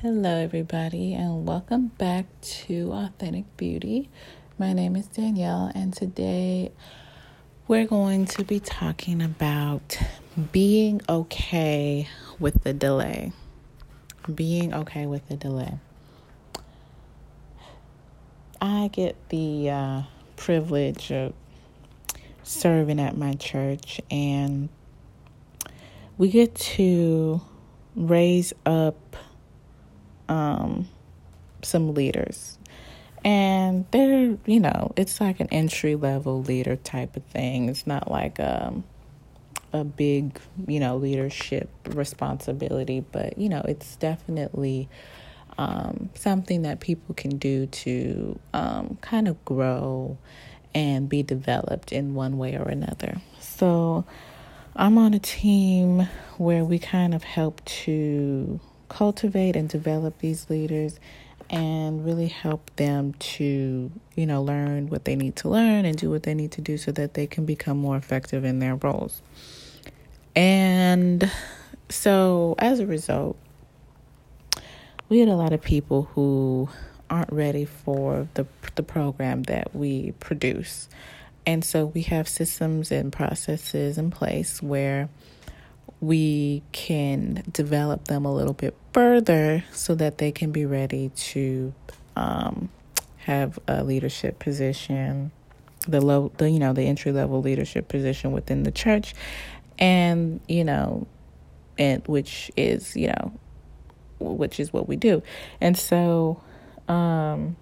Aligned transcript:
Hello, 0.00 0.36
everybody, 0.36 1.12
and 1.12 1.44
welcome 1.44 1.88
back 1.98 2.26
to 2.40 2.92
Authentic 2.92 3.56
Beauty. 3.56 4.08
My 4.56 4.72
name 4.72 4.94
is 4.94 5.08
Danielle, 5.08 5.72
and 5.74 5.92
today 5.92 6.70
we're 7.66 7.84
going 7.84 8.24
to 8.26 8.44
be 8.44 8.60
talking 8.60 9.20
about 9.20 9.98
being 10.52 11.00
okay 11.08 12.08
with 12.38 12.62
the 12.62 12.72
delay. 12.72 13.32
Being 14.32 14.72
okay 14.72 15.06
with 15.06 15.26
the 15.26 15.36
delay. 15.36 15.80
I 18.60 18.90
get 18.92 19.16
the 19.30 19.68
uh, 19.68 20.02
privilege 20.36 21.10
of 21.10 21.34
serving 22.44 23.00
at 23.00 23.16
my 23.16 23.34
church, 23.34 24.00
and 24.12 24.68
we 26.16 26.28
get 26.28 26.54
to 26.54 27.40
raise 27.96 28.52
up 28.64 29.16
um, 30.28 30.88
some 31.62 31.94
leaders. 31.94 32.58
And 33.24 33.84
they're, 33.90 34.38
you 34.46 34.60
know, 34.60 34.92
it's 34.96 35.20
like 35.20 35.40
an 35.40 35.48
entry 35.50 35.96
level 35.96 36.42
leader 36.42 36.76
type 36.76 37.16
of 37.16 37.24
thing. 37.24 37.68
It's 37.68 37.86
not 37.86 38.10
like 38.10 38.38
um, 38.38 38.84
a 39.72 39.84
big, 39.84 40.38
you 40.66 40.78
know, 40.78 40.96
leadership 40.96 41.68
responsibility, 41.90 43.00
but, 43.00 43.36
you 43.36 43.48
know, 43.48 43.62
it's 43.66 43.96
definitely 43.96 44.88
um, 45.58 46.10
something 46.14 46.62
that 46.62 46.78
people 46.80 47.14
can 47.14 47.38
do 47.38 47.66
to 47.66 48.38
um, 48.54 48.98
kind 49.00 49.26
of 49.26 49.44
grow 49.44 50.16
and 50.74 51.08
be 51.08 51.22
developed 51.22 51.90
in 51.90 52.14
one 52.14 52.38
way 52.38 52.56
or 52.56 52.68
another. 52.68 53.20
So 53.40 54.04
I'm 54.76 54.96
on 54.96 55.12
a 55.12 55.18
team 55.18 56.08
where 56.36 56.64
we 56.64 56.78
kind 56.78 57.14
of 57.14 57.24
help 57.24 57.64
to 57.64 58.60
cultivate 58.88 59.56
and 59.56 59.68
develop 59.68 60.18
these 60.18 60.48
leaders 60.50 60.98
and 61.50 62.04
really 62.04 62.28
help 62.28 62.70
them 62.76 63.14
to, 63.14 63.90
you 64.14 64.26
know, 64.26 64.42
learn 64.42 64.88
what 64.88 65.04
they 65.04 65.16
need 65.16 65.36
to 65.36 65.48
learn 65.48 65.84
and 65.84 65.96
do 65.96 66.10
what 66.10 66.22
they 66.24 66.34
need 66.34 66.52
to 66.52 66.60
do 66.60 66.76
so 66.76 66.92
that 66.92 67.14
they 67.14 67.26
can 67.26 67.46
become 67.46 67.78
more 67.78 67.96
effective 67.96 68.44
in 68.44 68.58
their 68.58 68.76
roles. 68.76 69.22
And 70.36 71.30
so 71.88 72.54
as 72.58 72.80
a 72.80 72.86
result, 72.86 73.36
we 75.08 75.20
had 75.20 75.28
a 75.28 75.36
lot 75.36 75.52
of 75.52 75.62
people 75.62 76.10
who 76.14 76.68
aren't 77.08 77.32
ready 77.32 77.64
for 77.64 78.28
the 78.34 78.46
the 78.78 78.82
program 78.82 79.42
that 79.44 79.74
we 79.74 80.12
produce. 80.20 80.88
And 81.44 81.64
so 81.64 81.86
we 81.86 82.02
have 82.02 82.28
systems 82.28 82.92
and 82.92 83.12
processes 83.12 83.98
in 83.98 84.10
place 84.10 84.62
where 84.62 85.08
we 86.00 86.62
can 86.72 87.42
develop 87.52 88.06
them 88.06 88.24
a 88.24 88.32
little 88.32 88.52
bit 88.52 88.76
further 88.92 89.64
so 89.72 89.94
that 89.96 90.18
they 90.18 90.30
can 90.30 90.52
be 90.52 90.64
ready 90.64 91.10
to 91.10 91.74
um, 92.16 92.68
have 93.18 93.58
a 93.66 93.82
leadership 93.82 94.38
position, 94.38 95.30
the 95.86 96.00
low, 96.00 96.30
the 96.36 96.50
you 96.50 96.58
know, 96.58 96.72
the 96.72 96.82
entry 96.82 97.12
level 97.12 97.40
leadership 97.42 97.88
position 97.88 98.32
within 98.32 98.62
the 98.62 98.70
church, 98.70 99.14
and 99.78 100.40
you 100.48 100.64
know, 100.64 101.06
and 101.78 102.06
which 102.06 102.50
is 102.56 102.96
you 102.96 103.08
know, 103.08 103.32
which 104.20 104.60
is 104.60 104.72
what 104.72 104.88
we 104.88 104.96
do, 104.96 105.22
and 105.60 105.76
so, 105.76 106.40
um, 106.86 107.56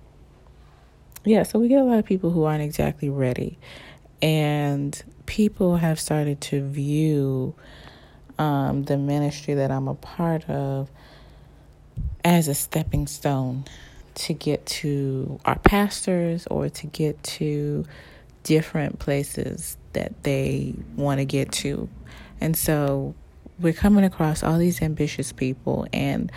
yeah, 1.24 1.42
so 1.42 1.58
we 1.58 1.68
get 1.68 1.80
a 1.80 1.84
lot 1.84 1.98
of 1.98 2.04
people 2.04 2.30
who 2.30 2.44
aren't 2.44 2.62
exactly 2.62 3.08
ready, 3.08 3.58
and 4.20 5.02
people 5.24 5.76
have 5.76 5.98
started 5.98 6.40
to 6.40 6.66
view 6.68 7.54
um, 8.38 8.84
the 8.84 8.96
ministry 8.96 9.54
that 9.54 9.70
I'm 9.70 9.88
a 9.88 9.94
part 9.94 10.48
of 10.48 10.90
as 12.24 12.48
a 12.48 12.54
stepping 12.54 13.06
stone 13.06 13.64
to 14.14 14.32
get 14.32 14.64
to 14.66 15.38
our 15.44 15.58
pastors 15.58 16.46
or 16.48 16.68
to 16.68 16.86
get 16.86 17.22
to 17.22 17.84
different 18.42 18.98
places 18.98 19.76
that 19.92 20.22
they 20.22 20.74
want 20.96 21.20
to 21.20 21.24
get 21.24 21.52
to. 21.52 21.88
And 22.40 22.56
so 22.56 23.14
we're 23.58 23.72
coming 23.72 24.04
across 24.04 24.42
all 24.42 24.58
these 24.58 24.82
ambitious 24.82 25.32
people, 25.32 25.86
and 25.92 26.30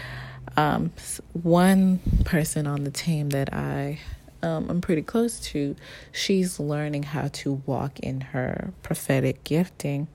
um, 0.55 0.91
one 1.33 1.99
person 2.23 2.67
on 2.67 2.83
the 2.83 2.91
team 2.91 3.29
that 3.29 3.53
I 3.53 3.99
um, 4.41 4.69
I'm 4.69 4.81
pretty 4.81 5.01
close 5.01 5.39
to, 5.51 5.75
she's 6.11 6.59
learning 6.59 7.03
how 7.03 7.27
to 7.27 7.61
walk 7.65 7.99
in 7.99 8.21
her 8.21 8.71
prophetic 8.83 9.43
gifting. 9.43 10.07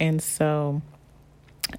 And 0.00 0.22
so 0.22 0.82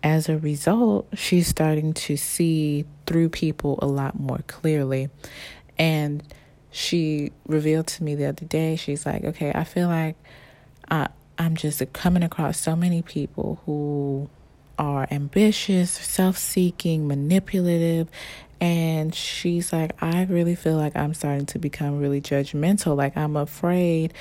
as 0.02 0.30
a 0.30 0.38
result, 0.38 1.08
she's 1.14 1.48
starting 1.48 1.94
to 1.94 2.18
see 2.18 2.86
through 3.06 3.30
people 3.30 3.80
a 3.82 3.88
lot 3.88 4.20
more 4.20 4.40
clearly. 4.48 5.10
And 5.78 6.24
she 6.72 7.32
revealed 7.46 7.88
to 7.88 8.04
me 8.04 8.16
the 8.16 8.26
other 8.26 8.46
day, 8.46 8.76
she's 8.76 9.06
like, 9.06 9.24
okay, 9.24 9.52
I 9.54 9.64
feel 9.64 9.88
like 9.88 10.16
I, 10.90 11.10
I'm 11.38 11.56
just 11.56 11.82
coming 11.94 12.24
across 12.24 12.60
so 12.60 12.76
many 12.76 13.02
people 13.02 13.62
who 13.66 14.30
are 14.78 15.08
ambitious, 15.12 15.92
self 15.92 16.38
seeking, 16.38 17.08
manipulative. 17.08 18.08
And 18.60 19.14
she's 19.14 19.74
like, 19.74 20.02
I 20.02 20.24
really 20.24 20.56
feel 20.56 20.78
like 20.78 20.96
I'm 20.96 21.14
starting 21.14 21.46
to 21.48 21.60
become 21.60 22.00
really 22.00 22.22
judgmental. 22.22 22.96
Like, 22.96 23.18
I'm 23.18 23.36
afraid 23.36 24.14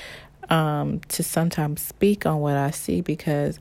um, 0.51 1.01
to 1.09 1.23
sometimes 1.23 1.81
speak 1.81 2.27
on 2.27 2.41
what 2.41 2.57
I 2.57 2.71
see 2.71 3.01
because 3.01 3.59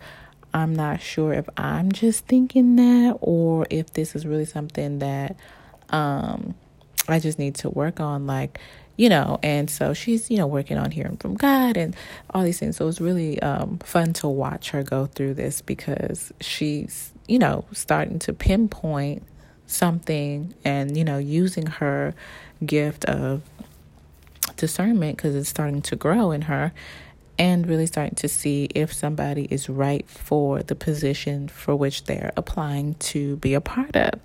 I'm 0.53 0.75
not 0.75 1.01
sure 1.01 1.33
if 1.33 1.47
I'm 1.57 1.91
just 1.91 2.25
thinking 2.25 2.75
that 2.75 3.17
or 3.21 3.65
if 3.69 3.93
this 3.93 4.15
is 4.15 4.25
really 4.25 4.45
something 4.45 4.99
that 4.99 5.37
um, 5.89 6.55
I 7.07 7.19
just 7.19 7.39
need 7.39 7.55
to 7.55 7.69
work 7.69 7.99
on. 7.99 8.27
Like, 8.27 8.59
you 8.97 9.09
know, 9.09 9.39
and 9.41 9.69
so 9.69 9.93
she's, 9.93 10.29
you 10.29 10.37
know, 10.37 10.47
working 10.47 10.77
on 10.77 10.91
hearing 10.91 11.17
from 11.17 11.35
God 11.35 11.77
and 11.77 11.95
all 12.31 12.43
these 12.43 12.59
things. 12.59 12.77
So 12.77 12.87
it's 12.87 13.01
really 13.01 13.41
um, 13.41 13.79
fun 13.79 14.13
to 14.13 14.27
watch 14.27 14.71
her 14.71 14.83
go 14.83 15.05
through 15.05 15.35
this 15.35 15.61
because 15.61 16.31
she's, 16.41 17.11
you 17.27 17.39
know, 17.39 17.65
starting 17.71 18.19
to 18.19 18.33
pinpoint 18.33 19.23
something 19.67 20.53
and, 20.65 20.97
you 20.97 21.03
know, 21.03 21.17
using 21.17 21.65
her 21.65 22.13
gift 22.65 23.05
of 23.05 23.41
discernment 24.57 25.17
because 25.17 25.33
it's 25.33 25.49
starting 25.49 25.81
to 25.81 25.95
grow 25.95 26.31
in 26.31 26.43
her 26.43 26.71
and 27.37 27.67
really 27.67 27.85
starting 27.85 28.15
to 28.15 28.27
see 28.27 28.65
if 28.75 28.93
somebody 28.93 29.47
is 29.49 29.69
right 29.69 30.07
for 30.07 30.61
the 30.61 30.75
position 30.75 31.47
for 31.47 31.75
which 31.75 32.05
they're 32.05 32.31
applying 32.37 32.95
to 32.95 33.37
be 33.37 33.53
a 33.53 33.61
part 33.61 33.95
of. 33.95 34.19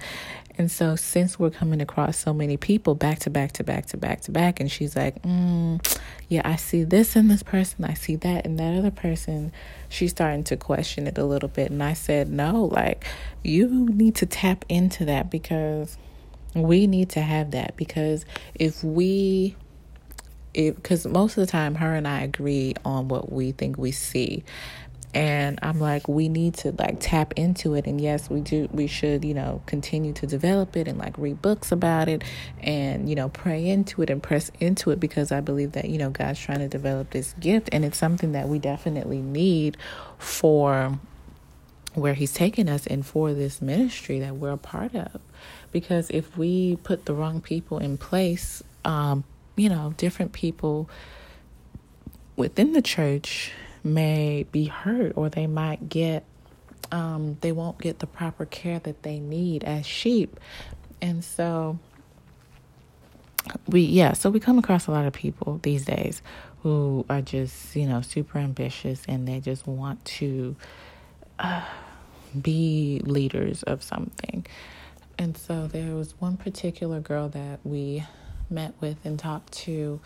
And 0.59 0.71
so, 0.71 0.97
since 0.97 1.39
we're 1.39 1.51
coming 1.51 1.83
across 1.83 2.17
so 2.17 2.33
many 2.33 2.57
people 2.57 2.95
back 2.95 3.19
to 3.21 3.31
back 3.31 3.53
to 3.53 3.65
back 3.65 3.87
to 3.87 3.97
back 3.99 4.23
to 4.23 4.31
back, 4.31 4.59
and 4.59 4.71
she's 4.71 4.97
like, 4.97 5.21
mm, 5.23 5.99
Yeah, 6.29 6.43
I 6.45 6.57
see 6.57 6.83
this 6.85 7.15
in 7.15 7.29
this 7.29 7.43
person, 7.43 7.85
I 7.85 7.95
see 7.95 8.17
that 8.17 8.47
in 8.47 8.57
that 8.57 8.77
other 8.79 8.91
person, 8.91 9.53
she's 9.89 10.13
starting 10.13 10.45
to 10.45 10.57
question 10.57 11.07
it 11.07 11.19
a 11.19 11.25
little 11.25 11.51
bit. 11.51 11.71
And 11.71 11.83
I 11.83 11.93
said, 11.93 12.31
No, 12.31 12.65
like, 12.65 13.05
you 13.43 13.69
need 13.91 14.15
to 14.17 14.27
tap 14.27 14.65
into 14.69 15.05
that 15.05 15.31
because 15.31 15.99
we 16.55 16.87
need 16.87 17.11
to 17.11 17.21
have 17.21 17.51
that. 17.51 17.77
Because 17.77 18.25
if 18.55 18.83
we 18.83 19.57
because 20.57 21.07
most 21.07 21.37
of 21.37 21.47
the 21.47 21.51
time 21.51 21.77
her 21.77 21.95
and 21.95 22.09
I 22.09 22.23
agree 22.23 22.75
on 22.85 23.09
what 23.09 23.31
we 23.31 23.53
think 23.53 23.77
we 23.79 23.93
see. 23.93 24.45
And 25.15 25.59
I'm 25.63 25.81
like, 25.81 26.09
we 26.09 26.29
need 26.29 26.55
to 26.55 26.73
like 26.73 26.97
tap 27.01 27.33
into 27.37 27.75
it. 27.75 27.87
And 27.87 27.99
yes, 27.99 28.29
we 28.29 28.41
do, 28.41 28.69
we 28.71 28.87
should, 28.87 29.25
you 29.25 29.33
know, 29.33 29.63
continue 29.65 30.13
to 30.15 30.27
develop 30.27 30.77
it 30.77 30.87
and 30.87 30.99
like 30.99 31.17
read 31.17 31.41
books 31.41 31.73
about 31.73 32.09
it 32.09 32.23
and, 32.61 33.09
you 33.09 33.15
know, 33.15 33.31
pray 33.31 33.67
into 33.67 34.03
it 34.03 34.11
and 34.11 34.23
press 34.23 34.51
into 34.61 34.91
it 34.91 35.01
because 35.01 35.33
I 35.33 35.41
believe 35.41 35.73
that, 35.73 35.89
you 35.89 35.97
know, 35.97 36.11
God's 36.11 36.39
trying 36.39 36.59
to 36.59 36.69
develop 36.69 37.11
this 37.11 37.35
gift 37.41 37.71
and 37.73 37.83
it's 37.83 37.97
something 37.97 38.33
that 38.33 38.49
we 38.49 38.59
definitely 38.59 39.23
need 39.23 39.79
for 40.19 40.99
where 41.95 42.13
He's 42.13 42.35
taken 42.35 42.69
us 42.69 42.87
and 42.87 43.05
for 43.05 43.33
this 43.33 43.63
ministry 43.63 44.21
that 44.21 44.37
we're 44.37 44.53
a 44.53 44.59
part 44.59 44.95
of. 44.95 45.23
Because 45.73 46.11
if 46.11 46.37
we 46.37 46.77
put 46.77 47.07
the 47.07 47.15
wrong 47.15 47.41
people 47.41 47.79
in 47.79 47.97
place, 47.97 48.63
um, 48.85 49.25
you 49.57 49.69
know, 49.69 49.95
different 49.97 50.33
people 50.33 50.89
within 52.37 52.73
the 52.73 52.83
church 52.83 53.53
may 53.83 54.45
be 54.53 54.67
hurt 54.67 55.13
or 55.17 55.29
they 55.29 55.47
might 55.47 55.89
get 55.89 56.25
um, 56.93 57.37
they 57.41 57.51
won't 57.53 57.79
get 57.79 57.99
the 57.99 58.07
proper 58.07 58.45
care 58.47 58.79
that 58.81 59.03
they 59.03 59.19
need 59.19 59.65
as 59.65 59.85
sheep. 59.87 60.39
And 61.03 61.25
so 61.25 61.79
we 63.67 63.83
yeah, 63.83 64.13
so 64.13 64.31
we 64.31 64.41
come 64.41 64.59
across 64.59 64.87
a 64.87 64.91
lot 64.91 65.07
of 65.07 65.13
people 65.13 65.61
these 65.63 65.85
days 65.85 66.23
who 66.63 67.05
are 67.09 67.23
just, 67.23 67.77
you 67.77 67.87
know, 67.87 68.01
super 68.01 68.39
ambitious 68.39 69.03
and 69.09 69.27
they 69.27 69.41
just 69.41 69.67
want 69.67 70.05
to 70.05 70.57
uh, 71.39 71.65
be 72.41 73.01
leaders 73.05 73.63
of 73.65 73.83
something. 73.83 74.47
And 75.19 75.37
so 75.37 75.67
there 75.67 75.95
was 75.95 76.15
one 76.21 76.37
particular 76.37 77.01
girl 77.01 77.29
that 77.31 77.61
we 77.65 78.05
met 78.51 78.75
with 78.81 78.97
and 79.05 79.19
talked 79.19 79.53
to, 79.53 80.01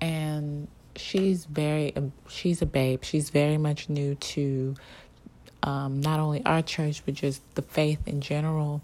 and 0.00 0.68
she's 0.96 1.44
very 1.44 1.94
she's 2.28 2.62
a 2.62 2.66
babe. 2.66 3.04
She's 3.04 3.30
very 3.30 3.58
much 3.58 3.88
new 3.88 4.14
to 4.14 4.74
um, 5.62 6.00
not 6.00 6.20
only 6.20 6.44
our 6.44 6.62
church 6.62 7.02
but 7.04 7.14
just 7.14 7.42
the 7.54 7.62
faith 7.62 8.00
in 8.06 8.20
general. 8.20 8.82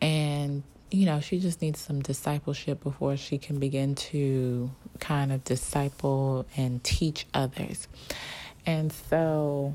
And 0.00 0.62
you 0.90 1.06
know, 1.06 1.18
she 1.20 1.40
just 1.40 1.60
needs 1.60 1.80
some 1.80 2.00
discipleship 2.02 2.82
before 2.84 3.16
she 3.16 3.36
can 3.36 3.58
begin 3.58 3.96
to 3.96 4.70
kind 5.00 5.32
of 5.32 5.42
disciple 5.42 6.46
and 6.56 6.82
teach 6.84 7.26
others. 7.34 7.88
And 8.64 8.92
so, 8.92 9.74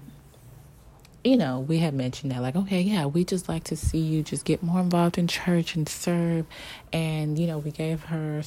you 1.24 1.38
know, 1.38 1.60
we 1.60 1.80
had 1.80 1.94
mentioned 1.94 2.32
that, 2.32 2.42
like, 2.42 2.56
okay, 2.56 2.82
yeah, 2.82 3.06
we 3.06 3.26
just 3.26 3.50
like 3.50 3.66
to 3.66 3.76
see 3.76 3.98
you 3.98 4.24
just 4.24 4.46
get 4.46 4.64
more 4.64 4.80
involved 4.80 5.18
in 5.18 5.28
church 5.28 5.76
and 5.76 5.88
serve. 5.88 6.46
And, 6.94 7.38
you 7.38 7.48
know, 7.48 7.58
we 7.58 7.72
gave 7.72 8.04
her 8.06 8.42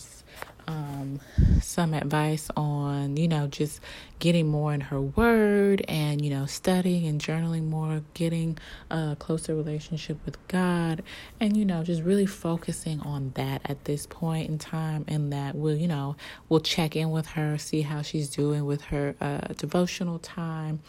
um, 0.67 1.21
some 1.61 1.93
advice 1.95 2.51
on, 2.57 3.17
you 3.17 3.29
know, 3.29 3.47
just 3.47 3.81
getting 4.23 4.47
more 4.47 4.73
in 4.73 4.81
her 4.81 5.01
word 5.01 5.85
and, 5.89 6.25
you 6.25 6.31
know, 6.31 6.47
studying 6.47 7.09
and 7.09 7.21
journaling 7.21 7.65
more, 7.65 8.05
getting 8.15 8.57
a 8.89 9.17
closer 9.19 9.53
relationship 9.53 10.17
with 10.25 10.39
God, 10.47 11.03
and, 11.41 11.57
you 11.57 11.65
know, 11.65 11.83
just 11.83 12.03
really 12.03 12.25
focusing 12.25 13.01
on 13.01 13.33
that 13.35 13.63
at 13.65 13.85
this 13.85 14.07
point 14.07 14.49
in 14.49 14.59
time. 14.59 15.05
And 15.09 15.33
that 15.33 15.57
we'll, 15.57 15.75
you 15.75 15.89
know, 15.89 16.15
we'll 16.49 16.61
check 16.61 16.95
in 16.95 17.11
with 17.11 17.27
her, 17.31 17.59
see 17.59 17.83
how 17.83 18.03
she's 18.03 18.31
doing 18.31 18.65
with 18.65 18.83
her 18.83 19.17
uh, 19.21 19.39
devotional 19.57 20.21
time. 20.21 20.83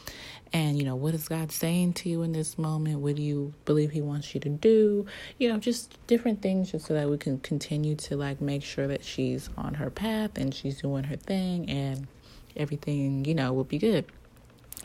And, 0.53 0.77
you 0.77 0.85
know, 0.85 0.95
what 0.95 1.15
is 1.15 1.27
God 1.27 1.51
saying 1.51 1.93
to 1.93 2.09
you 2.09 2.21
in 2.21 2.33
this 2.33 2.59
moment? 2.59 2.99
What 2.99 3.15
do 3.15 3.23
you 3.23 3.55
believe 3.65 3.89
He 3.89 4.01
wants 4.01 4.35
you 4.35 4.41
to 4.41 4.49
do? 4.49 5.07
You 5.39 5.49
know, 5.49 5.57
just 5.57 5.97
different 6.05 6.43
things 6.43 6.71
just 6.71 6.85
so 6.85 6.93
that 6.93 7.09
we 7.09 7.17
can 7.17 7.39
continue 7.39 7.95
to 7.95 8.15
like 8.15 8.41
make 8.41 8.61
sure 8.61 8.85
that 8.85 9.03
she's 9.03 9.49
on 9.57 9.73
her 9.73 9.89
path 9.89 10.37
and 10.37 10.53
she's 10.53 10.79
doing 10.79 11.05
her 11.05 11.15
thing 11.15 11.67
and 11.67 12.05
everything, 12.55 13.25
you 13.25 13.35
know, 13.35 13.53
will 13.53 13.63
be 13.63 13.77
good. 13.77 14.05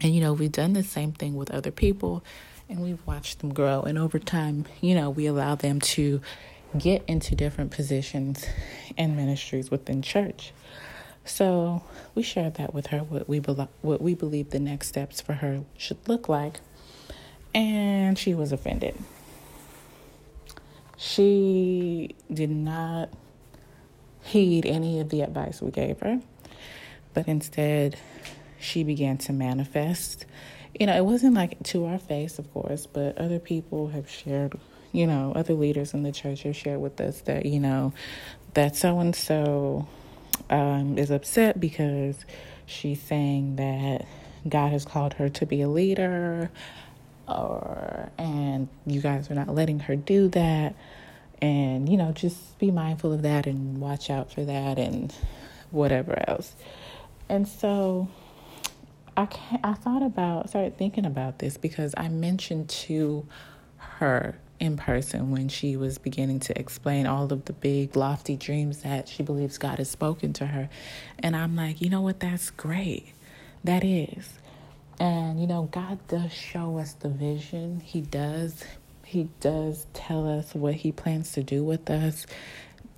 And, 0.02 0.14
you 0.14 0.20
know, 0.20 0.32
we've 0.32 0.52
done 0.52 0.74
the 0.74 0.82
same 0.82 1.12
thing 1.12 1.34
with 1.34 1.50
other 1.50 1.70
people 1.70 2.22
and 2.68 2.80
we've 2.80 3.04
watched 3.06 3.40
them 3.40 3.52
grow. 3.52 3.82
And 3.82 3.98
over 3.98 4.18
time, 4.18 4.66
you 4.80 4.94
know, 4.94 5.10
we 5.10 5.26
allow 5.26 5.54
them 5.54 5.80
to 5.80 6.20
get 6.76 7.02
into 7.08 7.34
different 7.34 7.70
positions 7.70 8.44
and 8.96 9.16
ministries 9.16 9.70
within 9.70 10.02
church. 10.02 10.52
So 11.24 11.82
we 12.14 12.22
shared 12.22 12.54
that 12.54 12.72
with 12.72 12.88
her 12.88 12.98
what 13.00 13.28
we 13.28 13.38
what 13.38 14.00
we 14.00 14.14
believe 14.14 14.50
the 14.50 14.58
next 14.58 14.88
steps 14.88 15.20
for 15.20 15.34
her 15.34 15.62
should 15.76 15.98
look 16.08 16.28
like, 16.28 16.60
and 17.54 18.18
she 18.18 18.34
was 18.34 18.50
offended. 18.50 18.96
She 20.96 22.14
did 22.32 22.50
not 22.50 23.10
heed 24.22 24.64
any 24.66 25.00
of 25.00 25.10
the 25.10 25.20
advice 25.20 25.60
we 25.60 25.70
gave 25.70 26.00
her, 26.00 26.20
but 27.18 27.26
instead 27.26 27.98
she 28.60 28.84
began 28.84 29.18
to 29.18 29.32
manifest. 29.32 30.24
You 30.78 30.86
know, 30.86 30.96
it 30.96 31.04
wasn't 31.04 31.34
like 31.34 31.60
to 31.64 31.86
our 31.86 31.98
face, 31.98 32.38
of 32.38 32.52
course, 32.54 32.86
but 32.86 33.18
other 33.18 33.40
people 33.40 33.88
have 33.88 34.08
shared, 34.08 34.56
you 34.92 35.04
know, 35.04 35.32
other 35.34 35.54
leaders 35.54 35.94
in 35.94 36.04
the 36.04 36.12
church 36.12 36.44
have 36.44 36.54
shared 36.54 36.80
with 36.80 37.00
us 37.00 37.22
that, 37.22 37.44
you 37.44 37.58
know, 37.58 37.92
that 38.54 38.76
so 38.76 39.00
and 39.00 39.16
so 39.16 39.88
is 40.48 41.10
upset 41.10 41.58
because 41.58 42.24
she's 42.66 43.02
saying 43.02 43.56
that 43.56 44.06
God 44.48 44.70
has 44.70 44.84
called 44.84 45.14
her 45.14 45.28
to 45.28 45.44
be 45.44 45.60
a 45.62 45.68
leader 45.68 46.52
or 47.26 48.12
and 48.16 48.68
you 48.86 49.00
guys 49.00 49.28
are 49.28 49.34
not 49.34 49.52
letting 49.52 49.80
her 49.80 49.96
do 49.96 50.28
that 50.28 50.76
and 51.42 51.88
you 51.88 51.96
know 51.96 52.12
just 52.12 52.58
be 52.60 52.70
mindful 52.70 53.12
of 53.12 53.22
that 53.22 53.46
and 53.46 53.80
watch 53.80 54.08
out 54.08 54.32
for 54.32 54.44
that 54.44 54.78
and 54.78 55.12
whatever 55.70 56.24
else 56.26 56.54
and 57.28 57.46
so 57.46 58.08
i 59.16 59.28
i 59.62 59.72
thought 59.74 60.02
about 60.02 60.48
started 60.48 60.76
thinking 60.76 61.06
about 61.06 61.38
this 61.38 61.56
because 61.56 61.94
i 61.96 62.08
mentioned 62.08 62.68
to 62.68 63.26
her 63.76 64.38
in 64.60 64.76
person 64.76 65.30
when 65.30 65.48
she 65.48 65.76
was 65.76 65.98
beginning 65.98 66.40
to 66.40 66.58
explain 66.58 67.06
all 67.06 67.32
of 67.32 67.44
the 67.44 67.52
big 67.52 67.96
lofty 67.96 68.36
dreams 68.36 68.82
that 68.82 69.08
she 69.08 69.22
believes 69.22 69.58
God 69.58 69.78
has 69.78 69.90
spoken 69.90 70.32
to 70.34 70.46
her. 70.46 70.68
And 71.18 71.36
I'm 71.36 71.56
like 71.56 71.80
you 71.80 71.90
know 71.90 72.00
what? 72.00 72.20
That's 72.20 72.50
great. 72.50 73.12
That 73.64 73.84
is. 73.84 74.32
And 74.98 75.40
you 75.40 75.46
know 75.46 75.68
God 75.70 75.98
does 76.08 76.32
show 76.32 76.78
us 76.78 76.92
the 76.94 77.08
vision. 77.08 77.80
He 77.80 78.00
does 78.00 78.64
he 79.04 79.28
does 79.40 79.86
tell 79.94 80.28
us 80.28 80.54
what 80.54 80.74
he 80.74 80.92
plans 80.92 81.32
to 81.32 81.42
do 81.42 81.64
with 81.64 81.88
us. 81.88 82.26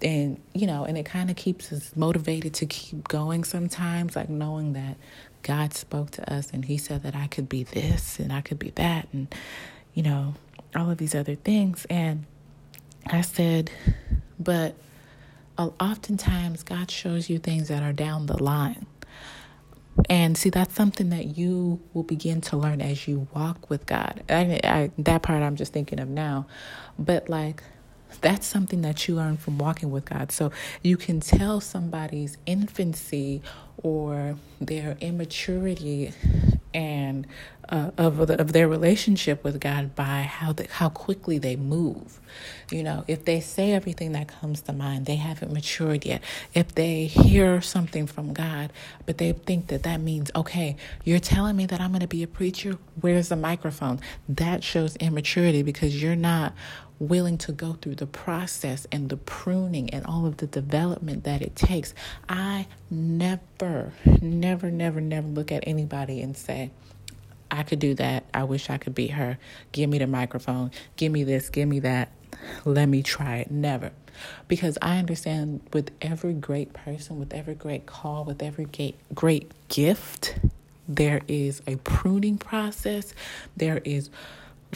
And, 0.02 0.40
you 0.54 0.66
know, 0.66 0.84
and 0.84 0.96
it 0.96 1.04
kind 1.04 1.30
of 1.30 1.36
keeps 1.36 1.72
us 1.72 1.94
motivated 1.94 2.54
to 2.54 2.66
keep 2.66 3.06
going 3.08 3.44
sometimes, 3.44 4.16
like 4.16 4.30
knowing 4.30 4.72
that 4.72 4.96
God 5.42 5.74
spoke 5.74 6.10
to 6.12 6.32
us 6.32 6.50
and 6.52 6.64
he 6.64 6.78
said 6.78 7.02
that 7.02 7.14
I 7.14 7.26
could 7.26 7.48
be 7.48 7.64
this 7.64 8.18
and 8.18 8.32
I 8.32 8.40
could 8.40 8.58
be 8.58 8.70
that 8.70 9.08
and, 9.12 9.32
you 9.94 10.02
know, 10.02 10.34
all 10.74 10.90
of 10.90 10.98
these 10.98 11.14
other 11.14 11.34
things. 11.34 11.86
And 11.90 12.24
I 13.06 13.20
said, 13.22 13.70
but 14.38 14.74
uh, 15.58 15.70
oftentimes 15.80 16.62
God 16.62 16.90
shows 16.90 17.28
you 17.28 17.38
things 17.38 17.68
that 17.68 17.82
are 17.82 17.92
down 17.92 18.26
the 18.26 18.42
line. 18.42 18.86
And 20.08 20.36
see, 20.38 20.50
that's 20.50 20.74
something 20.74 21.10
that 21.10 21.36
you 21.36 21.80
will 21.92 22.04
begin 22.04 22.40
to 22.42 22.56
learn 22.56 22.80
as 22.80 23.06
you 23.06 23.28
walk 23.34 23.68
with 23.68 23.84
God. 23.86 24.22
I, 24.30 24.60
I, 24.64 24.90
that 24.98 25.22
part 25.22 25.42
I'm 25.42 25.56
just 25.56 25.72
thinking 25.72 26.00
of 26.00 26.08
now. 26.08 26.46
But 26.98 27.28
like, 27.28 27.62
that's 28.20 28.46
something 28.46 28.82
that 28.82 29.08
you 29.08 29.14
learn 29.14 29.36
from 29.36 29.58
walking 29.58 29.90
with 29.90 30.04
God. 30.04 30.32
So 30.32 30.50
you 30.82 30.96
can 30.96 31.20
tell 31.20 31.60
somebody's 31.60 32.36
infancy 32.46 33.42
or 33.82 34.36
their 34.60 34.96
immaturity 35.00 36.12
and 36.74 37.26
uh, 37.68 37.90
of 37.96 38.26
the, 38.26 38.40
of 38.40 38.52
their 38.52 38.68
relationship 38.68 39.44
with 39.44 39.60
God 39.60 39.94
by 39.94 40.22
how 40.22 40.52
the, 40.52 40.66
how 40.70 40.88
quickly 40.88 41.38
they 41.38 41.56
move. 41.56 42.20
You 42.70 42.82
know, 42.82 43.04
if 43.06 43.24
they 43.24 43.40
say 43.40 43.72
everything 43.72 44.12
that 44.12 44.28
comes 44.28 44.60
to 44.62 44.72
mind, 44.72 45.06
they 45.06 45.16
haven't 45.16 45.52
matured 45.52 46.04
yet. 46.04 46.22
If 46.52 46.74
they 46.74 47.06
hear 47.06 47.60
something 47.60 48.06
from 48.06 48.32
God, 48.32 48.72
but 49.06 49.18
they 49.18 49.32
think 49.32 49.68
that 49.68 49.84
that 49.84 50.00
means 50.00 50.30
okay, 50.34 50.76
you're 51.04 51.20
telling 51.20 51.56
me 51.56 51.66
that 51.66 51.80
I'm 51.80 51.90
going 51.90 52.00
to 52.00 52.08
be 52.08 52.22
a 52.22 52.28
preacher. 52.28 52.76
Where's 53.00 53.28
the 53.28 53.36
microphone? 53.36 54.00
That 54.28 54.62
shows 54.64 54.96
immaturity 54.96 55.62
because 55.62 56.02
you're 56.02 56.16
not 56.16 56.54
willing 57.00 57.38
to 57.38 57.50
go 57.50 57.72
through 57.72 57.96
the 57.96 58.06
process 58.06 58.86
and 58.92 59.08
the 59.08 59.16
pruning 59.16 59.90
and 59.90 60.04
all 60.06 60.26
of 60.26 60.36
the 60.36 60.46
development 60.46 61.24
that 61.24 61.42
it 61.42 61.56
takes. 61.56 61.94
I 62.28 62.66
never, 62.90 63.92
never, 64.20 64.70
never, 64.70 65.00
never 65.00 65.26
look 65.26 65.50
at 65.50 65.64
anybody 65.66 66.20
and 66.20 66.36
say, 66.36 66.70
I 67.50 67.64
could 67.64 67.80
do 67.80 67.94
that. 67.94 68.24
I 68.32 68.44
wish 68.44 68.70
I 68.70 68.78
could 68.78 68.94
be 68.94 69.08
her. 69.08 69.38
Give 69.72 69.90
me 69.90 69.98
the 69.98 70.06
microphone. 70.06 70.70
Give 70.96 71.10
me 71.10 71.24
this. 71.24 71.48
Give 71.48 71.68
me 71.68 71.80
that. 71.80 72.12
Let 72.64 72.86
me 72.86 73.02
try 73.02 73.38
it. 73.38 73.50
Never. 73.50 73.90
Because 74.46 74.78
I 74.82 74.98
understand 74.98 75.62
with 75.72 75.90
every 76.02 76.34
great 76.34 76.74
person, 76.74 77.18
with 77.18 77.32
every 77.32 77.54
great 77.54 77.86
call, 77.86 78.24
with 78.24 78.42
every 78.42 78.68
great, 79.14 79.50
gift, 79.68 80.38
there 80.86 81.22
is 81.28 81.62
a 81.66 81.76
pruning 81.76 82.36
process. 82.36 83.14
There 83.56 83.80
is 83.84 84.10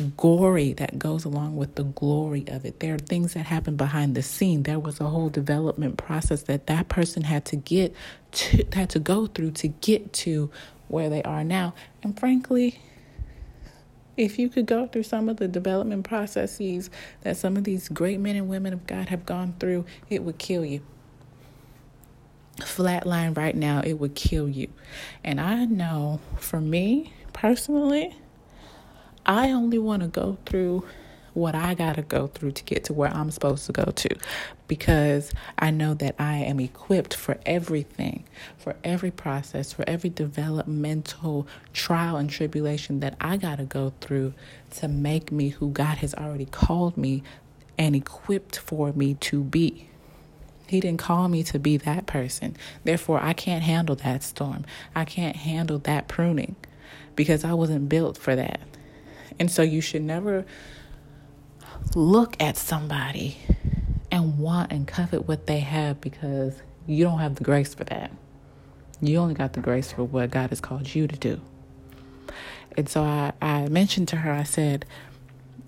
gory 0.03 0.73
that 0.75 0.99
goes 0.99 1.25
along 1.25 1.57
with 1.57 1.77
the 1.77 1.85
glory 1.85 2.45
of 2.49 2.65
it. 2.65 2.81
There 2.81 2.95
are 2.95 2.99
things 2.99 3.35
that 3.35 3.47
happen 3.47 3.77
behind 3.77 4.15
the 4.15 4.23
scene. 4.23 4.65
There 4.65 4.79
was 4.79 5.01
a 5.01 5.05
whole 5.05 5.29
development 5.29 5.99
process 5.99 6.43
that 6.45 6.67
that 6.67 6.89
person 6.89 7.23
had 7.23 7.45
to 7.47 7.57
get 7.57 7.95
to 8.33 8.65
had 8.73 8.91
to 8.91 8.99
go 8.99 9.27
through 9.27 9.53
to 9.53 9.69
get 9.69 10.13
to 10.15 10.51
where 10.89 11.09
they 11.09 11.23
are 11.23 11.45
now. 11.45 11.75
And 12.03 12.19
frankly, 12.19 12.81
if 14.17 14.39
you 14.39 14.49
could 14.49 14.67
go 14.67 14.87
through 14.87 15.05
some 15.05 15.29
of 15.29 15.37
the 15.37 15.49
development 15.49 16.05
processes 16.05 16.91
that 17.23 17.37
some 17.37 17.57
of 17.57 17.65
these 17.65 17.89
great 17.89 18.21
men 18.21 18.37
and 18.37 18.49
women 18.49 18.73
of 18.73 18.87
God 18.87 19.09
have 19.09 19.27
gone 19.27 19.55
through, 19.59 19.85
it 20.11 20.23
would 20.23 20.39
kill 20.39 20.65
you. 20.65 20.83
Flatline 22.61 23.37
right 23.37 23.57
now, 23.57 23.81
it 23.85 23.95
would 23.95 24.15
kill 24.15 24.49
you. 24.49 24.69
And 25.25 25.41
I 25.41 25.65
know 25.65 26.21
for 26.37 26.61
me 26.61 27.13
personally, 27.33 28.17
I 29.27 29.51
only 29.51 29.79
want 29.79 30.03
to 30.03 30.09
go 30.09 30.39
through 30.45 30.85
what 31.35 31.55
I 31.55 31.75
got 31.75 31.97
to 31.97 32.03
go 32.03 32.29
through 32.29 32.53
to 32.53 32.65
get 32.65 32.85
to 32.85 32.93
where 32.93 33.11
I'm 33.11 33.31
supposed 33.31 33.67
to 33.67 33.73
go 33.73 33.85
to 33.85 34.09
because 34.69 35.33
I 35.59 35.71
know 35.71 35.95
that 35.95 36.15
I 36.19 36.37
am 36.37 36.61
equipped 36.61 37.15
for 37.15 37.39
everything, 37.45 38.25
for 38.57 38.77
every 38.85 39.11
process, 39.11 39.73
for 39.73 39.85
every 39.89 40.11
developmental 40.11 41.47
trial 41.73 42.17
and 42.17 42.31
tribulation 42.31 43.01
that 43.01 43.17
I 43.21 43.37
got 43.37 43.59
to 43.59 43.65
go 43.65 43.93
through 44.01 44.35
to 44.77 44.89
make 44.89 45.33
me 45.33 45.51
who 45.51 45.71
God 45.71 45.99
has 45.99 46.15
already 46.15 46.47
called 46.47 46.97
me 46.97 47.23
and 47.77 47.97
equipped 47.97 48.59
for 48.59 48.93
me 48.93 49.15
to 49.15 49.43
be. 49.43 49.89
He 50.67 50.81
didn't 50.81 51.01
call 51.01 51.29
me 51.29 51.43
to 51.45 51.59
be 51.59 51.77
that 51.79 52.07
person. 52.07 52.57
Therefore, 52.85 53.21
I 53.21 53.33
can't 53.33 53.65
handle 53.65 53.97
that 53.97 54.23
storm. 54.23 54.65
I 54.95 55.05
can't 55.05 55.37
handle 55.37 55.79
that 55.81 56.09
pruning 56.09 56.57
because 57.17 57.45
I 57.45 57.53
wasn't 57.53 57.89
built 57.89 58.17
for 58.17 58.35
that. 58.37 58.61
And 59.39 59.51
so 59.51 59.63
you 59.63 59.81
should 59.81 60.03
never 60.03 60.45
look 61.95 62.37
at 62.41 62.57
somebody 62.57 63.37
and 64.11 64.39
want 64.39 64.73
and 64.73 64.87
covet 64.87 65.27
what 65.27 65.47
they 65.47 65.61
have 65.61 66.01
because 66.01 66.63
you 66.87 67.05
don't 67.05 67.19
have 67.19 67.37
the 67.37 67.45
grace 67.45 67.75
for 67.75 67.85
that. 67.85 68.11
You 69.01 69.19
only 69.19 69.35
got 69.35 69.55
the 69.55 69.61
grace 69.61 69.93
for 69.93 70.05
what 70.05 70.31
God 70.31 70.51
has 70.51 70.61
called 70.61 70.95
you 70.95 71.07
to 71.07 71.17
do. 71.17 71.41
And 72.77 72.89
so 72.89 73.03
I, 73.03 73.33
I 73.41 73.69
mentioned 73.69 74.09
to 74.09 74.17
her, 74.17 74.33
I 74.33 74.45
said, 74.45 74.85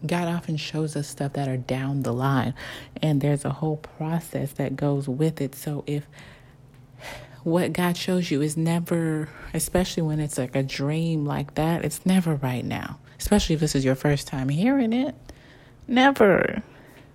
God 0.04 0.28
often 0.28 0.56
shows 0.56 0.94
us 0.94 1.08
stuff 1.08 1.32
that 1.34 1.48
are 1.48 1.56
down 1.56 2.02
the 2.02 2.12
line, 2.12 2.54
and 3.02 3.20
there's 3.20 3.44
a 3.44 3.50
whole 3.50 3.78
process 3.78 4.52
that 4.52 4.76
goes 4.76 5.08
with 5.08 5.40
it. 5.40 5.54
So 5.54 5.84
if 5.86 6.06
what 7.42 7.72
God 7.72 7.96
shows 7.96 8.30
you 8.30 8.42
is 8.42 8.56
never, 8.56 9.28
especially 9.54 10.02
when 10.02 10.20
it's 10.20 10.38
like 10.38 10.54
a 10.54 10.62
dream 10.62 11.24
like 11.24 11.54
that, 11.54 11.84
it's 11.84 12.04
never 12.04 12.34
right 12.34 12.64
now. 12.64 12.98
Especially 13.18 13.54
if 13.54 13.60
this 13.60 13.74
is 13.74 13.84
your 13.84 13.94
first 13.94 14.26
time 14.26 14.48
hearing 14.48 14.92
it. 14.92 15.14
Never. 15.88 16.62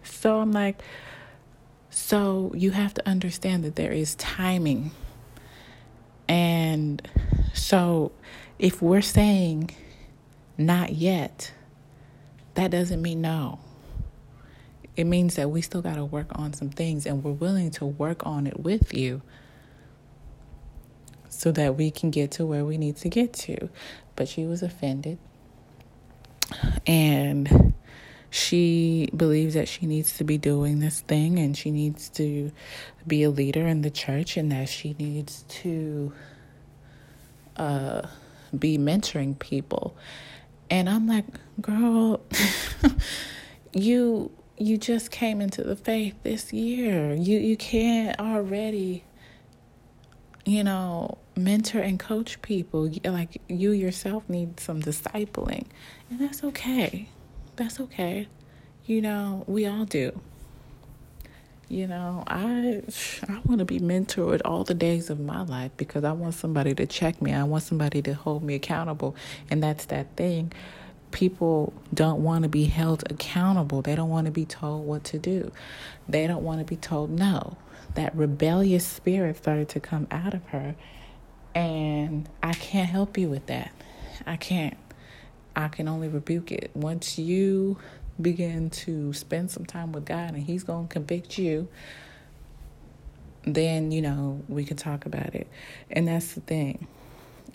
So 0.04 0.40
I'm 0.40 0.52
like, 0.52 0.82
so 1.90 2.52
you 2.56 2.72
have 2.72 2.94
to 2.96 3.08
understand 3.08 3.64
that 3.64 3.76
there 3.76 3.92
is 3.92 4.16
timing. 4.16 4.92
And 6.28 7.08
so 7.54 8.12
if 8.58 8.82
we're 8.82 9.02
saying 9.02 9.72
not 10.58 10.94
yet, 10.94 11.52
that 12.56 12.72
doesn't 12.72 13.02
mean 13.02 13.22
no. 13.22 13.60
It 14.96 15.06
means 15.06 15.36
that 15.36 15.50
we 15.50 15.62
still 15.62 15.82
got 15.82 15.96
to 15.96 16.06
work 16.06 16.28
on 16.36 16.54
some 16.54 16.70
things 16.70 17.06
and 17.06 17.24
we're 17.24 17.32
willing 17.32 17.72
to 17.72 17.86
work 17.86 18.26
on 18.26 18.46
it 18.48 18.60
with 18.60 18.94
you 18.94 19.22
so 21.30 21.52
that 21.54 21.76
we 21.76 21.92
can 21.92 22.12
get 22.12 22.32
to 22.32 22.46
where 22.46 22.66
we 22.66 22.78
need 22.78 22.98
to 22.98 23.10
get 23.10 23.34
to. 23.34 23.70
But 24.16 24.28
she 24.28 24.46
was 24.46 24.62
offended. 24.62 25.18
And 26.86 27.74
she 28.30 29.10
believes 29.16 29.54
that 29.56 29.68
she 29.68 29.86
needs 29.86 30.18
to 30.18 30.24
be 30.24 30.38
doing 30.38 30.80
this 30.80 31.02
thing 31.02 31.38
and 31.38 31.56
she 31.58 31.70
needs 31.70 32.10
to 32.10 32.52
be 33.06 33.24
a 33.24 33.30
leader 33.30 33.68
in 33.68 33.82
the 33.82 33.92
church 33.92 34.38
and 34.38 34.52
that 34.52 34.70
she 34.70 34.96
needs 34.98 35.44
to 35.50 36.14
uh, 37.58 38.04
be 38.58 38.78
mentoring 38.78 39.38
people. 39.38 39.96
And 40.70 40.90
I'm 40.90 41.08
like, 41.08 41.26
girl, 41.62 42.22
you 43.74 44.32
you 44.58 44.78
just 44.78 45.12
came 45.12 45.42
into 45.42 45.64
the 45.64 45.76
faith 45.76 46.16
this 46.24 46.54
year. 46.54 47.14
You 47.14 47.38
you 47.40 47.58
can't 47.58 48.18
already 48.20 49.04
you 50.46 50.64
know, 50.64 51.18
mentor 51.44 51.80
and 51.80 52.00
coach 52.00 52.42
people. 52.42 52.92
Like 53.06 53.42
you 53.48 53.72
yourself 53.72 54.28
need 54.30 54.60
some 54.60 54.82
discipling. 54.82 55.66
And 56.10 56.20
that's 56.20 56.44
okay. 56.44 57.10
That's 57.56 57.80
okay. 57.80 58.28
You 58.86 59.02
know, 59.02 59.44
we 59.48 59.66
all 59.66 59.86
do. 59.86 60.20
You 61.70 61.88
know, 61.88 62.24
I 62.28 62.84
I 63.30 63.40
want 63.46 63.60
to 63.60 63.66
be 63.66 63.80
mentored 63.80 64.42
all 64.44 64.66
the 64.66 64.74
days 64.74 65.10
of 65.10 65.22
my 65.22 65.44
life 65.44 65.72
because 65.78 66.04
I 66.04 66.12
want 66.12 66.34
somebody 66.34 66.76
to 66.76 66.86
check 66.86 67.22
me. 67.22 67.34
I 67.34 67.44
want 67.44 67.64
somebody 67.64 68.02
to 68.02 68.14
hold 68.14 68.44
me 68.44 68.56
accountable, 68.56 69.16
and 69.50 69.64
that's 69.64 69.86
that 69.86 70.16
thing. 70.18 70.52
People 71.12 71.72
don't 71.94 72.24
want 72.24 72.44
to 72.44 72.50
be 72.50 72.66
held 72.66 73.10
accountable. 73.10 73.82
They 73.82 73.96
don't 73.96 74.10
want 74.10 74.26
to 74.26 74.32
be 74.32 74.46
told 74.46 74.86
what 74.86 75.06
to 75.06 75.18
do. 75.20 75.52
They 76.10 76.28
don't 76.28 76.44
want 76.44 76.60
to 76.60 76.66
be 76.66 76.76
told 76.76 77.10
no. 77.10 77.58
That 77.96 78.14
rebellious 78.16 78.86
spirit 78.86 79.38
started 79.38 79.70
to 79.70 79.80
come 79.80 80.08
out 80.12 80.34
of 80.34 80.44
her, 80.48 80.76
and 81.54 82.28
I 82.42 82.54
can't 82.54 82.90
help 82.90 83.18
you 83.18 83.30
with 83.30 83.48
that. 83.48 83.72
I 84.26 84.38
can't. 84.38 84.78
I 85.56 85.68
can 85.68 85.88
only 85.88 86.08
rebuke 86.08 86.52
it. 86.52 86.72
Once 86.74 87.18
you 87.18 87.78
begin 88.22 88.70
to 88.70 89.14
spend 89.14 89.52
some 89.52 89.66
time 89.66 89.92
with 89.92 90.06
God 90.06 90.34
and 90.34 90.44
He's 90.44 90.64
going 90.64 90.88
to 90.88 90.94
convict 90.94 91.38
you, 91.38 91.68
then, 93.44 93.92
you 93.92 94.02
know, 94.02 94.44
we 94.48 94.64
can 94.64 94.78
talk 94.78 95.06
about 95.06 95.36
it. 95.36 95.48
And 95.90 96.08
that's 96.08 96.34
the 96.34 96.42
thing. 96.42 96.88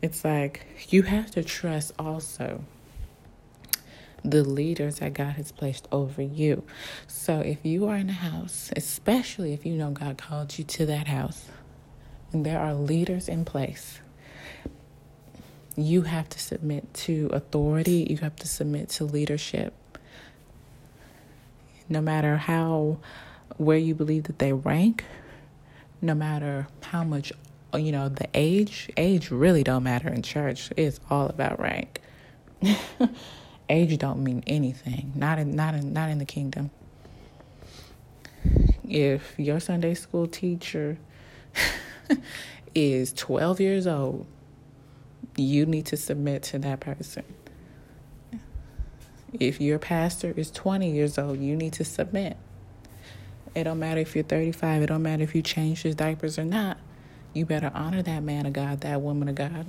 It's 0.02 0.24
like 0.24 0.66
you 0.90 1.02
have 1.02 1.30
to 1.32 1.44
trust 1.44 1.92
also 1.98 2.64
the 4.24 4.42
leaders 4.42 4.98
that 4.98 5.14
God 5.14 5.34
has 5.34 5.52
placed 5.52 5.86
over 5.92 6.20
you. 6.20 6.64
So 7.06 7.40
if 7.40 7.64
you 7.64 7.86
are 7.86 7.96
in 7.96 8.10
a 8.10 8.14
house, 8.14 8.72
especially 8.76 9.52
if 9.52 9.64
you 9.64 9.74
know 9.74 9.90
God 9.90 10.18
called 10.18 10.58
you 10.58 10.64
to 10.64 10.86
that 10.86 11.06
house, 11.06 11.46
there 12.42 12.60
are 12.60 12.74
leaders 12.74 13.28
in 13.28 13.44
place, 13.44 14.00
you 15.76 16.02
have 16.02 16.28
to 16.30 16.38
submit 16.38 16.92
to 16.94 17.28
authority, 17.32 18.06
you 18.08 18.16
have 18.18 18.36
to 18.36 18.48
submit 18.48 18.88
to 18.88 19.04
leadership. 19.04 19.74
No 21.88 22.00
matter 22.00 22.36
how, 22.36 22.98
where 23.58 23.76
you 23.76 23.94
believe 23.94 24.24
that 24.24 24.38
they 24.38 24.52
rank, 24.52 25.04
no 26.00 26.14
matter 26.14 26.66
how 26.82 27.04
much, 27.04 27.32
you 27.74 27.92
know, 27.92 28.08
the 28.08 28.28
age, 28.34 28.90
age 28.96 29.30
really 29.30 29.62
don't 29.62 29.82
matter 29.82 30.08
in 30.08 30.22
church. 30.22 30.70
It's 30.76 30.98
all 31.10 31.26
about 31.26 31.60
rank. 31.60 32.00
age 33.68 33.98
don't 33.98 34.24
mean 34.24 34.42
anything. 34.46 35.12
Not 35.14 35.38
in, 35.38 35.54
not 35.54 35.74
in, 35.74 35.92
not 35.92 36.10
in 36.10 36.18
the 36.18 36.24
kingdom. 36.24 36.70
If 38.88 39.34
your 39.36 39.60
Sunday 39.60 39.94
school 39.94 40.26
teacher 40.26 40.98
is 42.74 43.12
12 43.12 43.60
years 43.60 43.86
old 43.86 44.26
you 45.36 45.66
need 45.66 45.86
to 45.86 45.96
submit 45.96 46.42
to 46.42 46.58
that 46.60 46.80
person. 46.80 47.24
If 49.38 49.60
your 49.60 49.78
pastor 49.78 50.32
is 50.36 50.50
20 50.50 50.90
years 50.90 51.18
old, 51.18 51.38
you 51.40 51.56
need 51.56 51.74
to 51.74 51.84
submit. 51.84 52.36
It 53.54 53.64
don't 53.64 53.78
matter 53.78 54.00
if 54.00 54.14
you're 54.14 54.24
35, 54.24 54.82
it 54.82 54.86
don't 54.86 55.02
matter 55.02 55.22
if 55.22 55.34
you 55.34 55.42
changed 55.42 55.82
his 55.82 55.94
diapers 55.94 56.38
or 56.38 56.44
not. 56.44 56.78
You 57.32 57.44
better 57.44 57.70
honor 57.74 58.02
that 58.02 58.22
man 58.22 58.46
of 58.46 58.52
God, 58.52 58.80
that 58.80 59.00
woman 59.02 59.28
of 59.28 59.34
God. 59.34 59.66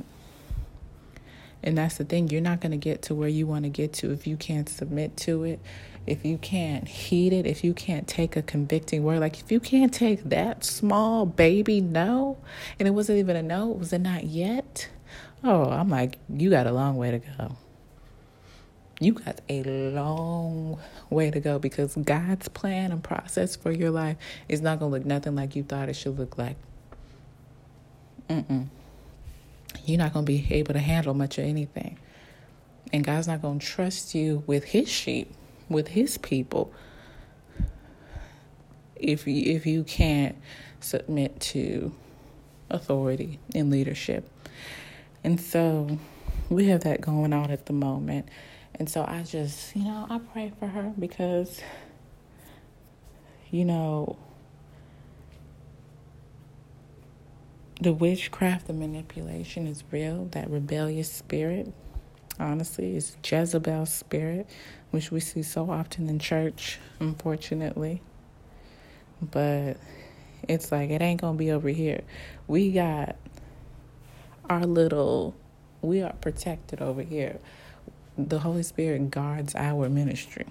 And 1.64 1.78
that's 1.78 1.98
the 1.98 2.06
thing, 2.06 2.30
you're 2.30 2.42
not 2.42 2.62
going 2.62 2.72
to 2.72 2.78
get 2.78 3.02
to 3.04 3.16
where 3.16 3.28
you 3.28 3.48
want 3.48 3.64
to 3.64 3.70
get 3.70 3.94
to 3.94 4.12
if 4.12 4.28
you 4.28 4.38
can't 4.38 4.70
submit 4.70 5.18
to 5.18 5.44
it, 5.44 5.60
if 6.06 6.24
you 6.24 6.38
can't 6.38 6.88
heed 6.88 7.34
it, 7.34 7.46
if 7.46 7.64
you 7.64 7.74
can't 7.74 8.08
take 8.08 8.36
a 8.36 8.42
convicting 8.42 9.04
word. 9.04 9.20
Like, 9.20 9.40
if 9.40 9.52
you 9.52 9.60
can't 9.60 9.94
take 9.94 10.24
that 10.26 10.64
small 10.64 11.26
baby 11.26 11.82
no, 11.82 12.38
and 12.80 12.88
it 12.88 12.92
wasn't 12.92 13.18
even 13.20 13.36
a 13.36 13.44
no, 13.44 13.72
it 13.72 13.78
was 13.78 13.92
a 13.92 14.00
not 14.00 14.24
yet 14.24 14.88
Oh, 15.44 15.70
I'm 15.70 15.90
like, 15.90 16.18
you 16.30 16.50
got 16.50 16.68
a 16.68 16.72
long 16.72 16.98
way 16.98 17.12
to 17.12 17.20
go. 17.20 17.56
You 19.00 19.14
got 19.14 19.42
a 19.48 19.64
long 19.64 20.80
way 21.10 21.30
to 21.30 21.40
go 21.40 21.60
because 21.60 21.96
God's 21.96 22.48
plan 22.48 22.92
and 22.92 23.04
process 23.04 23.56
for 23.56 23.72
your 23.72 23.92
life 23.92 24.18
is 24.50 24.62
not 24.62 24.80
going 24.80 24.92
to 24.92 24.98
look 24.98 25.06
nothing 25.06 25.36
like 25.36 25.56
you 25.56 25.64
thought 25.64 25.90
it 25.90 25.96
should 25.96 26.18
look 26.18 26.38
like. 26.38 26.58
Mm-mm. 28.28 28.68
You're 29.86 29.98
not 29.98 30.14
going 30.14 30.26
to 30.26 30.32
be 30.32 30.48
able 30.52 30.74
to 30.74 30.80
handle 30.80 31.14
much 31.14 31.38
of 31.38 31.46
anything. 31.46 31.98
And 32.94 33.04
God's 33.04 33.28
not 33.28 33.42
going 33.42 33.60
to 33.60 33.66
trust 33.66 34.16
you 34.16 34.44
with 34.48 34.64
his 34.66 34.90
sheep, 34.90 35.34
with 35.70 35.90
his 35.90 36.18
people, 36.18 36.74
if 38.96 39.28
you, 39.28 39.56
if 39.56 39.66
you 39.66 39.84
can't 39.84 40.36
submit 40.80 41.40
to 41.40 41.94
authority 42.70 43.40
and 43.54 43.70
leadership. 43.70 44.30
And 45.24 45.40
so 45.40 46.00
we 46.50 46.68
have 46.68 46.82
that 46.82 47.02
going 47.02 47.34
on 47.34 47.52
at 47.52 47.66
the 47.66 47.74
moment. 47.74 48.30
And 48.76 48.90
so 48.90 49.04
I 49.08 49.24
just, 49.24 49.76
you 49.76 49.84
know, 49.84 50.08
I 50.10 50.20
pray 50.20 50.52
for 50.60 50.68
her 50.68 50.94
because, 50.98 51.60
you 53.50 53.66
know, 53.66 54.18
the 57.80 57.94
witchcraft, 57.94 58.68
the 58.68 58.74
manipulation 58.74 59.68
is 59.68 59.84
real. 59.92 60.26
That 60.32 60.50
rebellious 60.50 61.12
spirit, 61.12 61.72
honestly, 62.40 62.96
is 62.96 63.16
Jezebel's 63.24 63.94
spirit, 63.94 64.50
which 64.92 65.12
we 65.12 65.20
see 65.20 65.44
so 65.44 65.70
often 65.70 66.10
in 66.10 66.18
church, 66.20 66.80
unfortunately. 67.00 68.02
But 69.22 69.78
it's 70.48 70.72
like, 70.72 70.90
it 70.90 71.02
ain't 71.02 71.22
to 71.22 71.34
be 71.34 71.52
over 71.52 71.70
here. 71.70 72.02
We 72.48 72.72
got 72.72 73.16
our 74.50 74.66
little, 74.66 75.36
we 75.82 76.02
are 76.02 76.14
protected 76.14 76.82
over 76.82 77.04
here. 77.04 77.40
The 78.18 78.40
Holy 78.40 78.64
Spirit 78.64 79.12
guards 79.12 79.54
our 79.56 79.90
ministry. 79.90 80.48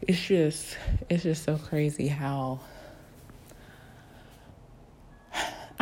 It's 0.00 0.20
just, 0.20 0.78
it's 1.10 1.22
just 1.22 1.44
so 1.44 1.58
crazy 1.58 2.08
how. 2.08 2.60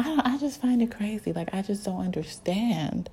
I, 0.07 0.35
I 0.35 0.39
just 0.39 0.61
find 0.61 0.83
it 0.83 0.91
crazy. 0.91 1.33
Like, 1.33 1.53
I 1.53 1.63
just 1.63 1.85
don't 1.85 2.01
understand 2.01 3.11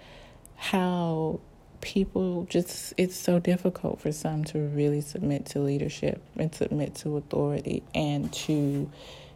how 0.55 1.39
people 1.81 2.45
just 2.49 2.93
it's 2.97 3.15
so 3.15 3.39
difficult 3.39 4.01
for 4.01 4.11
some 4.11 4.43
to 4.43 4.59
really 4.59 4.99
submit 5.01 5.45
to 5.45 5.59
leadership 5.59 6.21
and 6.35 6.53
submit 6.53 6.95
to 6.95 7.17
authority 7.17 7.83
and 7.93 8.33
to 8.33 8.89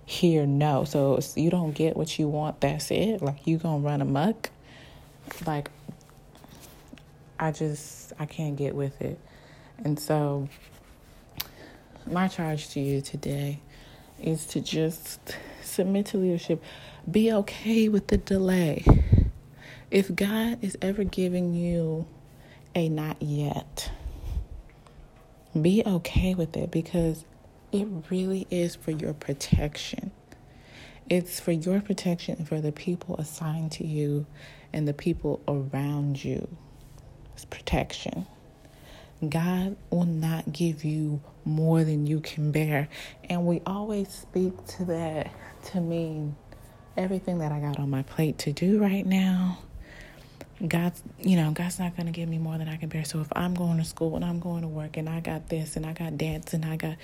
hear 0.06 0.46
no. 0.46 0.84
So 0.84 1.20
you 1.36 1.50
don't 1.50 1.74
get 1.74 1.96
what 1.96 2.18
you 2.18 2.28
want, 2.28 2.60
that's 2.62 2.92
it. 2.92 3.22
Like 3.22 3.46
you 3.46 3.58
gonna 3.58 3.80
run 3.80 4.02
amok. 4.02 4.50
Like 5.46 5.70
I 7.40 7.52
just 7.52 8.14
I 8.20 8.26
can't 8.26 8.56
get 8.56 8.76
with 8.76 9.02
it. 9.02 9.20
And 9.84 10.00
so 10.00 10.50
my 12.08 12.28
charge 12.28 12.70
to 12.70 12.80
you 12.80 13.02
today 13.02 13.60
is 14.22 14.46
to 14.48 14.62
just 14.62 15.36
submit 15.62 16.08
to 16.08 16.18
leadership. 16.18 16.64
Be 17.10 17.32
okay 17.34 17.90
with 17.90 18.08
the 18.08 18.18
delay. 18.18 18.84
If 19.92 20.16
God 20.16 20.60
is 20.64 20.78
ever 20.82 21.04
giving 21.04 21.54
you 21.54 22.08
a 22.76 22.90
not 22.90 23.18
yet, 23.22 23.92
Be 25.62 25.84
okay 25.86 26.36
with 26.36 26.58
it 26.58 26.72
because 26.72 27.26
it 27.72 27.88
really 28.10 28.48
is 28.52 28.76
for 28.76 28.92
your 28.92 29.14
protection. 29.14 30.12
It's 31.10 31.40
for 31.40 31.52
your 31.52 31.82
protection 31.82 32.38
and 32.40 32.48
for 32.50 32.62
the 32.62 32.72
people 32.74 33.18
assigned 33.18 33.72
to 33.74 33.88
you 33.88 34.28
and 34.74 34.88
the 34.88 34.94
people 34.94 35.42
around 35.48 36.24
you. 36.24 36.48
It's 37.34 37.46
protection. 37.46 38.28
God 39.28 39.78
will 39.92 40.06
not 40.06 40.54
give 40.54 40.84
you 40.86 41.22
more 41.46 41.84
than 41.84 42.08
you 42.08 42.22
can 42.22 42.52
bear. 42.52 42.90
And 43.30 43.46
we 43.46 43.62
always 43.66 44.10
speak 44.10 44.66
to 44.78 44.86
that 44.86 45.32
to 45.72 45.82
mean 45.82 46.36
everything 46.98 47.40
that 47.40 47.52
I 47.52 47.60
got 47.60 47.80
on 47.80 47.90
my 47.90 48.04
plate 48.04 48.38
to 48.40 48.52
do 48.52 48.80
right 48.80 49.06
now. 49.06 49.60
God's, 50.68 51.02
you 51.20 51.38
know, 51.38 51.52
God's 51.52 51.80
not 51.80 51.96
going 51.96 52.06
to 52.06 52.12
give 52.12 52.30
me 52.30 52.38
more 52.38 52.58
than 52.58 52.68
I 52.68 52.78
can 52.78 52.90
bear. 52.90 53.04
So 53.04 53.20
if 53.20 53.28
I'm 53.36 53.56
going 53.56 53.78
to 53.80 53.84
school 53.84 54.16
and 54.16 54.24
I'm 54.24 54.40
going 54.40 54.62
to 54.62 54.68
work 54.68 54.98
and 54.98 55.10
I 55.10 55.20
got 55.20 55.50
this 55.50 55.76
and 55.76 55.86
I 55.86 55.94
got 55.94 56.18
dance 56.18 56.54
and 56.54 56.64
I 56.64 56.76
got 56.76 56.98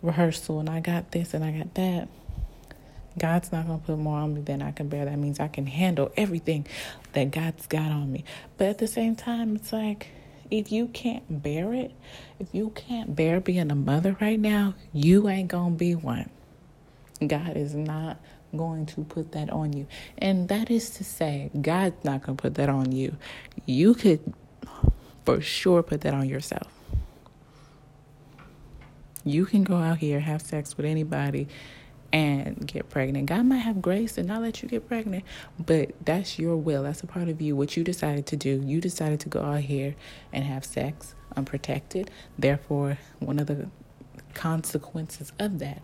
rehearsal 0.00 0.60
and 0.60 0.70
I 0.70 0.80
got 0.80 1.10
this 1.10 1.34
and 1.34 1.44
I 1.44 1.50
got 1.50 1.74
that, 1.74 2.08
God's 3.18 3.50
not 3.50 3.66
going 3.66 3.80
to 3.80 3.86
put 3.86 3.98
more 3.98 4.18
on 4.18 4.34
me 4.34 4.42
than 4.42 4.62
I 4.62 4.70
can 4.70 4.88
bear. 4.88 5.04
That 5.04 5.18
means 5.18 5.40
I 5.40 5.48
can 5.48 5.66
handle 5.66 6.12
everything 6.16 6.66
that 7.12 7.32
God's 7.32 7.66
got 7.66 7.90
on 7.90 8.12
me. 8.12 8.24
But 8.56 8.68
at 8.68 8.78
the 8.78 8.86
same 8.86 9.16
time, 9.16 9.56
it's 9.56 9.72
like, 9.72 10.08
if 10.50 10.72
you 10.72 10.86
can't 10.88 11.42
bear 11.42 11.72
it, 11.74 11.92
if 12.38 12.48
you 12.52 12.70
can't 12.70 13.14
bear 13.14 13.40
being 13.40 13.70
a 13.70 13.74
mother 13.74 14.16
right 14.20 14.38
now, 14.38 14.74
you 14.92 15.28
ain't 15.28 15.48
going 15.48 15.72
to 15.72 15.78
be 15.78 15.94
one. 15.94 16.30
God 17.24 17.56
is 17.56 17.74
not 17.74 18.18
going 18.56 18.86
to 18.86 19.04
put 19.04 19.32
that 19.32 19.50
on 19.50 19.72
you. 19.72 19.86
And 20.18 20.48
that 20.48 20.70
is 20.70 20.90
to 20.90 21.04
say, 21.04 21.50
God's 21.60 22.04
not 22.04 22.22
going 22.22 22.36
to 22.36 22.42
put 22.42 22.54
that 22.54 22.68
on 22.68 22.92
you. 22.92 23.16
You 23.66 23.94
could 23.94 24.34
for 25.24 25.40
sure 25.40 25.82
put 25.82 26.00
that 26.02 26.14
on 26.14 26.28
yourself. 26.28 26.68
You 29.24 29.44
can 29.44 29.64
go 29.64 29.76
out 29.76 29.98
here, 29.98 30.20
have 30.20 30.40
sex 30.40 30.76
with 30.76 30.86
anybody, 30.86 31.48
and 32.12 32.66
get 32.66 32.88
pregnant. 32.88 33.26
God 33.26 33.44
might 33.44 33.58
have 33.58 33.80
grace 33.80 34.18
and 34.18 34.26
not 34.26 34.42
let 34.42 34.62
you 34.62 34.68
get 34.68 34.88
pregnant, 34.88 35.24
but 35.64 35.90
that's 36.04 36.38
your 36.38 36.56
will. 36.56 36.82
That's 36.82 37.02
a 37.02 37.06
part 37.06 37.28
of 37.28 37.40
you. 37.40 37.54
What 37.54 37.76
you 37.76 37.84
decided 37.84 38.26
to 38.26 38.36
do. 38.36 38.62
You 38.64 38.80
decided 38.80 39.20
to 39.20 39.28
go 39.28 39.42
out 39.42 39.60
here 39.60 39.94
and 40.32 40.44
have 40.44 40.64
sex 40.64 41.14
unprotected. 41.36 42.10
Therefore, 42.38 42.98
one 43.18 43.38
of 43.38 43.46
the 43.46 43.68
consequences 44.34 45.32
of 45.38 45.58
that 45.58 45.82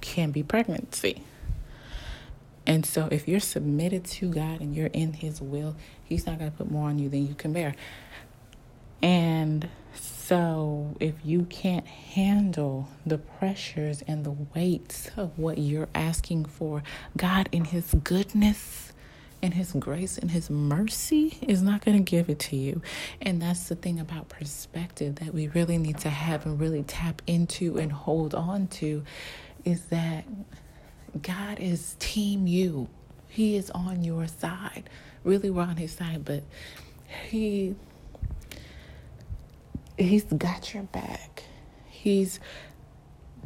can 0.00 0.30
be 0.30 0.42
pregnancy. 0.42 1.22
And 2.66 2.84
so, 2.86 3.08
if 3.10 3.26
you're 3.26 3.40
submitted 3.40 4.04
to 4.04 4.30
God 4.30 4.60
and 4.60 4.74
you're 4.74 4.88
in 4.88 5.14
His 5.14 5.40
will, 5.40 5.76
He's 6.04 6.26
not 6.26 6.38
going 6.38 6.50
to 6.50 6.56
put 6.56 6.70
more 6.70 6.88
on 6.88 6.98
you 6.98 7.08
than 7.08 7.26
you 7.26 7.34
can 7.34 7.52
bear. 7.52 7.74
And 9.02 9.68
so, 9.94 10.94
if 11.00 11.14
you 11.24 11.44
can't 11.46 11.86
handle 11.86 12.88
the 13.04 13.18
pressures 13.18 14.02
and 14.06 14.24
the 14.24 14.36
weights 14.54 15.10
of 15.16 15.36
what 15.38 15.58
you're 15.58 15.88
asking 15.94 16.44
for, 16.44 16.82
God, 17.16 17.48
in 17.50 17.64
His 17.64 17.94
goodness 18.04 18.92
and 19.42 19.54
His 19.54 19.72
grace 19.72 20.18
and 20.18 20.30
His 20.30 20.50
mercy, 20.50 21.38
is 21.40 21.62
not 21.62 21.84
going 21.84 21.96
to 21.96 22.08
give 22.08 22.28
it 22.28 22.38
to 22.40 22.56
you. 22.56 22.82
And 23.20 23.40
that's 23.40 23.68
the 23.68 23.74
thing 23.74 23.98
about 23.98 24.28
perspective 24.28 25.16
that 25.16 25.34
we 25.34 25.48
really 25.48 25.78
need 25.78 25.98
to 25.98 26.10
have 26.10 26.46
and 26.46 26.60
really 26.60 26.82
tap 26.84 27.22
into 27.26 27.78
and 27.78 27.90
hold 27.90 28.34
on 28.34 28.68
to 28.68 29.02
is 29.64 29.86
that 29.86 30.24
God 31.22 31.58
is 31.60 31.96
team 31.98 32.46
you. 32.46 32.88
He 33.28 33.56
is 33.56 33.70
on 33.70 34.04
your 34.04 34.26
side. 34.26 34.88
Really, 35.24 35.50
we're 35.50 35.62
on 35.62 35.76
his 35.76 35.92
side, 35.92 36.24
but 36.24 36.42
he 37.28 37.74
he's 39.98 40.24
got 40.24 40.72
your 40.72 40.84
back. 40.84 41.44
He's 41.88 42.40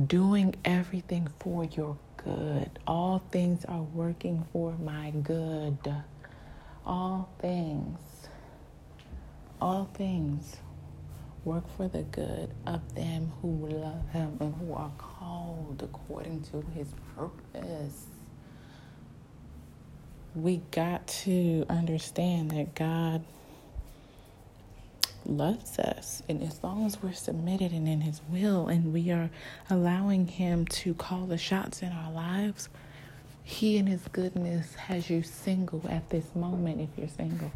doing 0.06 0.54
everything 0.64 1.28
for 1.40 1.64
your 1.64 1.98
good. 2.16 2.70
All 2.86 3.22
things 3.30 3.64
are 3.66 3.82
working 3.82 4.44
for 4.52 4.72
my 4.72 5.10
good. 5.10 5.78
All 6.86 7.28
things. 7.40 7.98
All 9.60 9.90
things 9.94 10.56
work 11.44 11.64
for 11.76 11.88
the 11.88 12.02
good 12.02 12.50
of 12.66 12.94
them 12.94 13.32
who 13.40 13.66
love 13.68 14.08
him 14.10 14.36
and 14.40 14.54
who 14.54 14.72
are 14.72 14.92
called 15.74 15.90
according 15.90 16.42
to 16.42 16.64
his 16.74 16.88
purpose. 17.16 18.06
We 20.34 20.62
got 20.70 21.06
to 21.24 21.64
understand 21.68 22.50
that 22.50 22.74
God 22.74 23.24
loves 25.24 25.78
us. 25.78 26.22
And 26.28 26.42
as 26.42 26.62
long 26.62 26.84
as 26.86 27.02
we're 27.02 27.12
submitted 27.12 27.72
and 27.72 27.88
in 27.88 28.00
his 28.00 28.20
will 28.28 28.66
and 28.66 28.92
we 28.92 29.10
are 29.10 29.30
allowing 29.70 30.26
him 30.26 30.66
to 30.66 30.92
call 30.94 31.26
the 31.26 31.38
shots 31.38 31.82
in 31.82 31.92
our 31.92 32.12
lives, 32.12 32.68
he 33.44 33.76
in 33.76 33.86
his 33.86 34.02
goodness 34.12 34.74
has 34.74 35.08
you 35.08 35.22
single 35.22 35.82
at 35.88 36.10
this 36.10 36.34
moment 36.34 36.80
if 36.80 36.88
you're 36.98 37.08
single. 37.08 37.52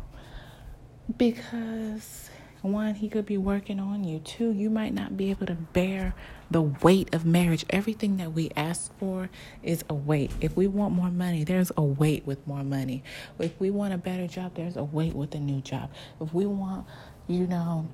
Because 1.16 2.31
one, 2.62 2.94
he 2.94 3.09
could 3.09 3.27
be 3.27 3.38
working 3.38 3.81
on 3.81 4.05
you. 4.05 4.18
Two, 4.21 4.53
you 4.53 4.71
might 4.71 4.94
not 4.94 5.16
be 5.16 5.31
able 5.31 5.47
to 5.47 5.55
bear 5.55 6.14
the 6.51 6.62
weight 6.62 7.14
of 7.14 7.25
marriage. 7.25 7.64
Everything 7.71 8.16
that 8.16 8.33
we 8.33 8.51
ask 8.57 8.97
for 8.99 9.31
is 9.62 9.85
a 9.88 9.94
weight. 9.94 10.33
If 10.40 10.57
we 10.57 10.66
want 10.66 10.94
more 10.94 11.11
money, 11.11 11.44
there's 11.44 11.71
a 11.77 11.83
weight 11.83 12.27
with 12.27 12.44
more 12.47 12.64
money. 12.64 13.03
If 13.38 13.59
we 13.61 13.71
want 13.71 13.94
a 13.94 13.99
better 13.99 14.27
job, 14.27 14.55
there's 14.55 14.77
a 14.77 14.85
weight 14.85 15.14
with 15.14 15.35
a 15.35 15.38
new 15.40 15.61
job. 15.61 15.90
If 16.21 16.33
we 16.33 16.47
want, 16.47 16.87
you 17.27 17.47
know, 17.47 17.88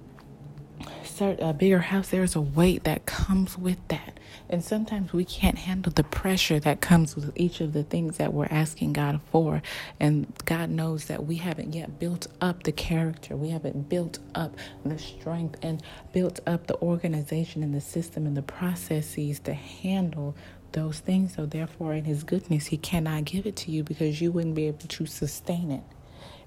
a 1.20 1.52
bigger 1.52 1.78
house, 1.78 2.08
there's 2.08 2.34
a 2.37 2.40
weight 2.40 2.84
that 2.84 3.06
comes 3.06 3.56
with 3.56 3.78
that. 3.88 4.18
And 4.48 4.62
sometimes 4.62 5.12
we 5.12 5.24
can't 5.24 5.58
handle 5.58 5.92
the 5.92 6.04
pressure 6.04 6.60
that 6.60 6.80
comes 6.80 7.16
with 7.16 7.32
each 7.37 7.60
of 7.60 7.72
the 7.72 7.84
things 7.84 8.18
that 8.18 8.32
we're 8.34 8.48
asking 8.50 8.92
God 8.94 9.20
for. 9.30 9.62
And 10.00 10.26
God 10.44 10.70
knows 10.70 11.06
that 11.06 11.24
we 11.24 11.37
haven't 11.37 11.74
yet 11.74 11.98
built 11.98 12.26
up 12.40 12.64
the 12.64 12.72
character, 12.72 13.37
we 13.37 13.50
haven't 13.50 13.88
built 13.88 14.18
up 14.34 14.56
the 14.84 14.98
strength 14.98 15.58
and 15.62 15.82
built 16.12 16.40
up 16.46 16.66
the 16.66 16.76
organization 16.80 17.62
and 17.62 17.74
the 17.74 17.80
system 17.80 18.26
and 18.26 18.37
the 18.37 18.42
processes 18.42 19.40
to 19.40 19.54
handle 19.54 20.37
those 20.72 20.98
things. 21.00 21.34
So, 21.34 21.46
therefore, 21.46 21.94
in 21.94 22.04
His 22.04 22.24
goodness, 22.24 22.66
He 22.66 22.76
cannot 22.76 23.24
give 23.24 23.46
it 23.46 23.56
to 23.56 23.70
you 23.70 23.82
because 23.84 24.20
you 24.20 24.32
wouldn't 24.32 24.54
be 24.54 24.66
able 24.66 24.78
to 24.88 25.06
sustain 25.06 25.70
it. 25.70 25.82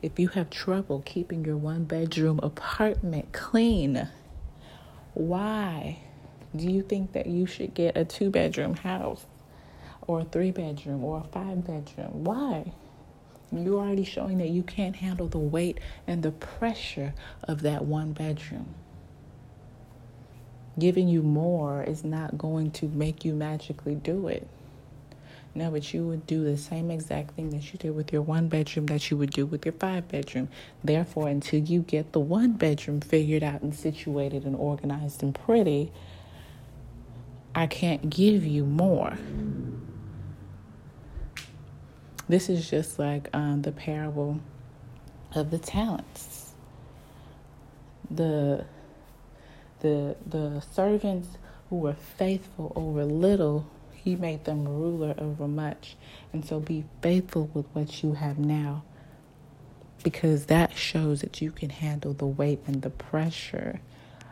If 0.01 0.19
you 0.19 0.27
have 0.29 0.49
trouble 0.49 1.01
keeping 1.05 1.43
your 1.43 1.57
one 1.57 1.85
bedroom 1.85 2.39
apartment 2.43 3.33
clean, 3.33 4.07
why 5.15 5.99
do 6.55 6.69
you 6.71 6.83
think 6.83 7.13
that 7.13 7.25
you 7.25 7.47
should 7.47 7.73
get 7.73 7.97
a 7.97 8.05
two 8.05 8.29
bedroom 8.29 8.75
house 8.75 9.25
or 10.05 10.21
a 10.21 10.25
three 10.25 10.51
bedroom 10.51 11.03
or 11.03 11.21
a 11.21 11.23
five 11.23 11.65
bedroom? 11.65 12.23
Why? 12.23 12.71
You're 13.51 13.79
already 13.79 14.03
showing 14.03 14.37
that 14.39 14.49
you 14.49 14.61
can't 14.61 14.97
handle 14.97 15.27
the 15.27 15.39
weight 15.39 15.79
and 16.05 16.21
the 16.21 16.31
pressure 16.31 17.13
of 17.43 17.61
that 17.61 17.85
one 17.85 18.11
bedroom. 18.13 18.75
Giving 20.77 21.07
you 21.07 21.23
more 21.23 21.81
is 21.81 22.03
not 22.03 22.37
going 22.37 22.69
to 22.71 22.87
make 22.87 23.25
you 23.25 23.33
magically 23.33 23.95
do 23.95 24.27
it. 24.27 24.47
No, 25.57 25.71
but 25.71 25.91
you 25.91 26.05
would 26.05 26.27
do 26.27 26.43
the 26.43 26.55
same 26.55 26.91
exact 26.91 27.31
thing 27.31 27.49
that 27.49 27.73
you 27.73 27.79
did 27.79 27.95
with 27.95 28.13
your 28.13 28.21
one 28.21 28.47
bedroom 28.47 28.85
that 28.85 29.09
you 29.09 29.17
would 29.17 29.31
do 29.31 29.47
with 29.47 29.65
your 29.65 29.73
five 29.73 30.07
bedroom. 30.07 30.49
Therefore, 30.83 31.27
until 31.27 31.59
you 31.59 31.81
get 31.81 32.11
the 32.11 32.19
one 32.19 32.53
bedroom 32.53 33.01
figured 33.01 33.41
out 33.41 33.63
and 33.63 33.73
situated 33.73 34.43
and 34.43 34.55
organized 34.55 35.23
and 35.23 35.33
pretty, 35.33 35.91
I 37.55 37.65
can't 37.65 38.07
give 38.07 38.45
you 38.45 38.65
more. 38.65 39.17
This 42.29 42.49
is 42.49 42.69
just 42.69 42.99
like 42.99 43.27
um, 43.33 43.63
the 43.63 43.71
parable 43.71 44.39
of 45.33 45.49
the 45.49 45.57
talents. 45.57 46.51
The 48.11 48.63
the 49.79 50.17
the 50.23 50.61
servants 50.71 51.29
who 51.71 51.77
were 51.77 51.95
faithful 51.95 52.73
over 52.75 53.03
little 53.03 53.65
he 54.07 54.15
made 54.15 54.45
them 54.45 54.65
ruler 54.65 55.13
over 55.17 55.49
much. 55.49 55.97
And 56.31 56.45
so 56.45 56.61
be 56.61 56.85
faithful 57.01 57.49
with 57.53 57.65
what 57.73 58.01
you 58.01 58.13
have 58.13 58.39
now 58.39 58.85
because 60.01 60.45
that 60.45 60.77
shows 60.77 61.19
that 61.19 61.41
you 61.41 61.51
can 61.51 61.69
handle 61.69 62.13
the 62.13 62.25
weight 62.25 62.61
and 62.67 62.83
the 62.83 62.89
pressure 62.89 63.81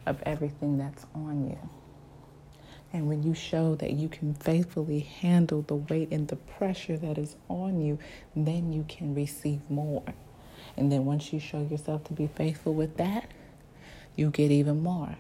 of 0.06 0.24
everything 0.26 0.78
that's 0.78 1.06
on 1.14 1.50
you. 1.50 1.70
And 2.94 3.10
when 3.10 3.22
you 3.24 3.34
show 3.34 3.76
that 3.76 3.92
you 3.92 4.08
can 4.08 4.34
faithfully 4.36 5.02
handle 5.02 5.64
the 5.64 5.76
weight 5.76 6.08
and 6.10 6.30
the 6.30 6.38
pressure 6.38 6.96
that 6.96 7.18
is 7.18 7.36
on 7.50 7.82
you, 7.82 8.00
then 8.34 8.72
you 8.72 8.86
can 8.88 9.14
receive 9.14 9.60
more. 9.70 10.06
And 10.78 10.90
then 10.90 11.04
once 11.04 11.34
you 11.34 11.40
show 11.42 11.62
yourself 11.70 12.06
to 12.06 12.14
be 12.14 12.28
faithful 12.28 12.74
with 12.74 12.96
that, 12.96 13.30
you 14.16 14.30
get 14.30 14.52
even 14.52 14.82
more. 14.82 15.18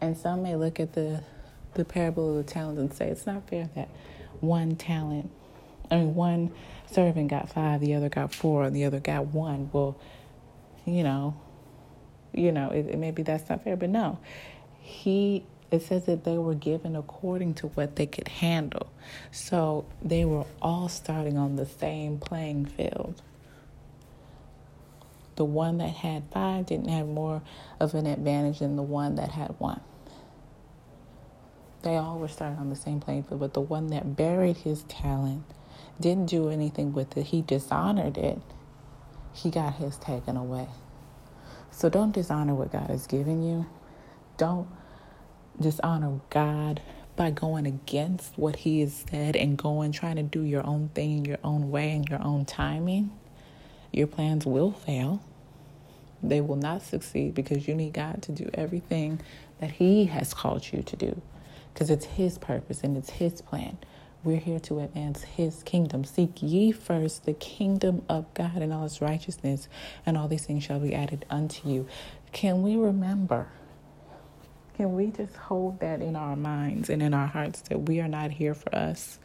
And 0.00 0.18
some 0.18 0.42
may 0.42 0.56
look 0.56 0.80
at 0.80 0.94
the 0.94 1.22
the 1.74 1.84
parable 1.84 2.30
of 2.30 2.44
the 2.44 2.52
talents 2.52 2.80
and 2.80 2.92
say 2.92 3.08
it's 3.08 3.26
not 3.26 3.48
fair 3.48 3.70
that 3.74 3.88
one 4.40 4.76
talent, 4.76 5.30
I 5.90 5.96
mean, 5.96 6.14
one 6.14 6.52
servant 6.86 7.28
got 7.28 7.50
five, 7.50 7.80
the 7.80 7.94
other 7.94 8.08
got 8.08 8.34
four, 8.34 8.64
and 8.64 8.74
the 8.74 8.84
other 8.84 9.00
got 9.00 9.26
one. 9.26 9.70
Well, 9.72 9.98
you 10.84 11.02
know, 11.02 11.36
you 12.32 12.52
know, 12.52 12.70
it, 12.70 12.86
it, 12.86 12.98
maybe 12.98 13.22
that's 13.22 13.48
not 13.48 13.64
fair, 13.64 13.76
but 13.76 13.90
no, 13.90 14.18
he 14.80 15.44
it 15.70 15.82
says 15.82 16.06
that 16.06 16.24
they 16.24 16.36
were 16.36 16.54
given 16.54 16.96
according 16.96 17.54
to 17.54 17.68
what 17.68 17.96
they 17.96 18.06
could 18.06 18.26
handle. 18.26 18.90
So 19.30 19.86
they 20.02 20.24
were 20.24 20.44
all 20.60 20.88
starting 20.88 21.38
on 21.38 21.56
the 21.56 21.66
same 21.66 22.18
playing 22.18 22.66
field. 22.66 23.22
The 25.36 25.44
one 25.44 25.78
that 25.78 25.90
had 25.90 26.24
five 26.32 26.66
didn't 26.66 26.88
have 26.88 27.06
more 27.06 27.42
of 27.78 27.94
an 27.94 28.06
advantage 28.06 28.58
than 28.58 28.76
the 28.76 28.82
one 28.82 29.14
that 29.14 29.30
had 29.30 29.54
one. 29.58 29.80
They 31.82 31.96
all 31.96 32.18
were 32.18 32.28
starting 32.28 32.58
on 32.58 32.70
the 32.70 32.76
same 32.76 33.00
playing 33.00 33.24
field, 33.24 33.40
but 33.40 33.54
the 33.54 33.60
one 33.60 33.88
that 33.88 34.16
buried 34.16 34.58
his 34.58 34.84
talent 34.84 35.44
didn't 36.00 36.26
do 36.26 36.50
anything 36.50 36.92
with 36.92 37.16
it. 37.16 37.26
He 37.28 37.42
dishonored 37.42 38.18
it. 38.18 38.40
He 39.34 39.50
got 39.50 39.76
his 39.76 39.96
taken 39.98 40.36
away. 40.36 40.68
So 41.70 41.88
don't 41.90 42.12
dishonor 42.12 42.54
what 42.54 42.72
God 42.72 42.90
has 42.90 43.06
given 43.06 43.42
you. 43.42 43.66
Don't 44.38 44.68
dishonor 45.60 46.20
God 46.30 46.82
by 47.16 47.30
going 47.30 47.66
against 47.66 48.38
what 48.38 48.56
He 48.56 48.80
has 48.80 49.04
said 49.10 49.36
and 49.36 49.58
going 49.58 49.92
trying 49.92 50.16
to 50.16 50.22
do 50.24 50.42
your 50.42 50.66
own 50.66 50.90
thing, 50.94 51.24
your 51.26 51.38
own 51.44 51.70
way, 51.70 51.92
and 51.92 52.08
your 52.08 52.22
own 52.22 52.44
timing. 52.46 53.10
Your 53.92 54.06
plans 54.08 54.46
will 54.46 54.72
fail. 54.72 55.22
They 56.22 56.40
will 56.40 56.56
not 56.56 56.82
succeed 56.82 57.34
because 57.34 57.68
you 57.68 57.74
need 57.74 57.94
God 57.94 58.22
to 58.24 58.32
do 58.32 58.50
everything 58.54 59.20
that 59.60 59.72
He 59.72 60.06
has 60.06 60.34
called 60.34 60.72
you 60.72 60.82
to 60.82 60.96
do 60.96 61.22
because 61.72 61.90
it's 61.90 62.06
His 62.06 62.38
purpose 62.38 62.82
and 62.82 62.96
it's 62.96 63.10
His 63.10 63.42
plan. 63.42 63.78
We're 64.22 64.36
here 64.38 64.60
to 64.60 64.80
advance 64.80 65.22
His 65.22 65.62
kingdom. 65.62 66.04
Seek 66.04 66.42
ye 66.42 66.72
first 66.72 67.24
the 67.24 67.32
kingdom 67.32 68.02
of 68.08 68.32
God 68.34 68.56
and 68.56 68.72
all 68.72 68.84
His 68.84 69.00
righteousness, 69.00 69.68
and 70.04 70.16
all 70.16 70.28
these 70.28 70.46
things 70.46 70.64
shall 70.64 70.80
be 70.80 70.94
added 70.94 71.24
unto 71.30 71.68
you. 71.68 71.86
Can 72.32 72.62
we 72.62 72.76
remember? 72.76 73.48
Can 74.76 74.94
we 74.94 75.08
just 75.08 75.36
hold 75.36 75.80
that 75.80 76.00
in 76.00 76.16
our 76.16 76.36
minds 76.36 76.88
and 76.90 77.02
in 77.02 77.12
our 77.14 77.26
hearts 77.26 77.60
that 77.62 77.80
we 77.88 78.00
are 78.00 78.08
not 78.08 78.30
here 78.30 78.54
for 78.54 78.74
us? 78.74 79.18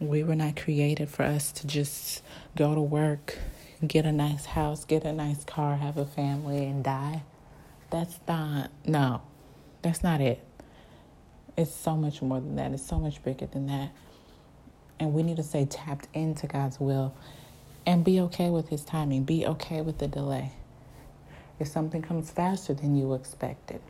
We 0.00 0.24
were 0.24 0.34
not 0.34 0.56
created 0.56 1.10
for 1.10 1.24
us 1.24 1.52
to 1.52 1.66
just 1.66 2.22
go 2.56 2.74
to 2.74 2.80
work, 2.80 3.38
get 3.86 4.06
a 4.06 4.12
nice 4.12 4.46
house, 4.46 4.84
get 4.84 5.04
a 5.04 5.12
nice 5.12 5.44
car, 5.44 5.76
have 5.76 5.98
a 5.98 6.06
family, 6.06 6.64
and 6.64 6.82
die. 6.82 7.22
That's 7.90 8.18
not, 8.26 8.70
no, 8.86 9.22
that's 9.82 10.02
not 10.02 10.20
it. 10.20 10.44
It's 11.60 11.74
so 11.74 11.94
much 11.94 12.22
more 12.22 12.40
than 12.40 12.56
that. 12.56 12.72
It's 12.72 12.86
so 12.86 12.98
much 12.98 13.22
bigger 13.22 13.44
than 13.44 13.66
that. 13.66 13.90
And 14.98 15.12
we 15.12 15.22
need 15.22 15.36
to 15.36 15.42
stay 15.42 15.66
tapped 15.66 16.08
into 16.14 16.46
God's 16.46 16.80
will 16.80 17.14
and 17.84 18.02
be 18.02 18.18
okay 18.20 18.48
with 18.48 18.70
His 18.70 18.82
timing. 18.82 19.24
Be 19.24 19.46
okay 19.46 19.82
with 19.82 19.98
the 19.98 20.08
delay. 20.08 20.52
If 21.58 21.68
something 21.68 22.00
comes 22.00 22.30
faster 22.30 22.72
than 22.72 22.96
you 22.96 23.12
expected, 23.12 23.82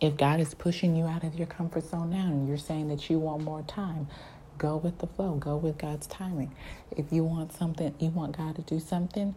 if 0.00 0.16
God 0.16 0.40
is 0.40 0.54
pushing 0.54 0.96
you 0.96 1.04
out 1.04 1.24
of 1.24 1.34
your 1.34 1.46
comfort 1.46 1.84
zone 1.84 2.08
now 2.08 2.26
and 2.26 2.48
you're 2.48 2.56
saying 2.56 2.88
that 2.88 3.10
you 3.10 3.18
want 3.18 3.42
more 3.42 3.62
time, 3.62 4.08
go 4.56 4.78
with 4.78 4.98
the 4.98 5.06
flow. 5.06 5.34
Go 5.34 5.58
with 5.58 5.76
God's 5.76 6.06
timing. 6.06 6.54
If 6.96 7.12
you 7.12 7.22
want 7.22 7.52
something, 7.52 7.94
you 7.98 8.08
want 8.08 8.38
God 8.38 8.56
to 8.56 8.62
do 8.62 8.80
something, 8.80 9.34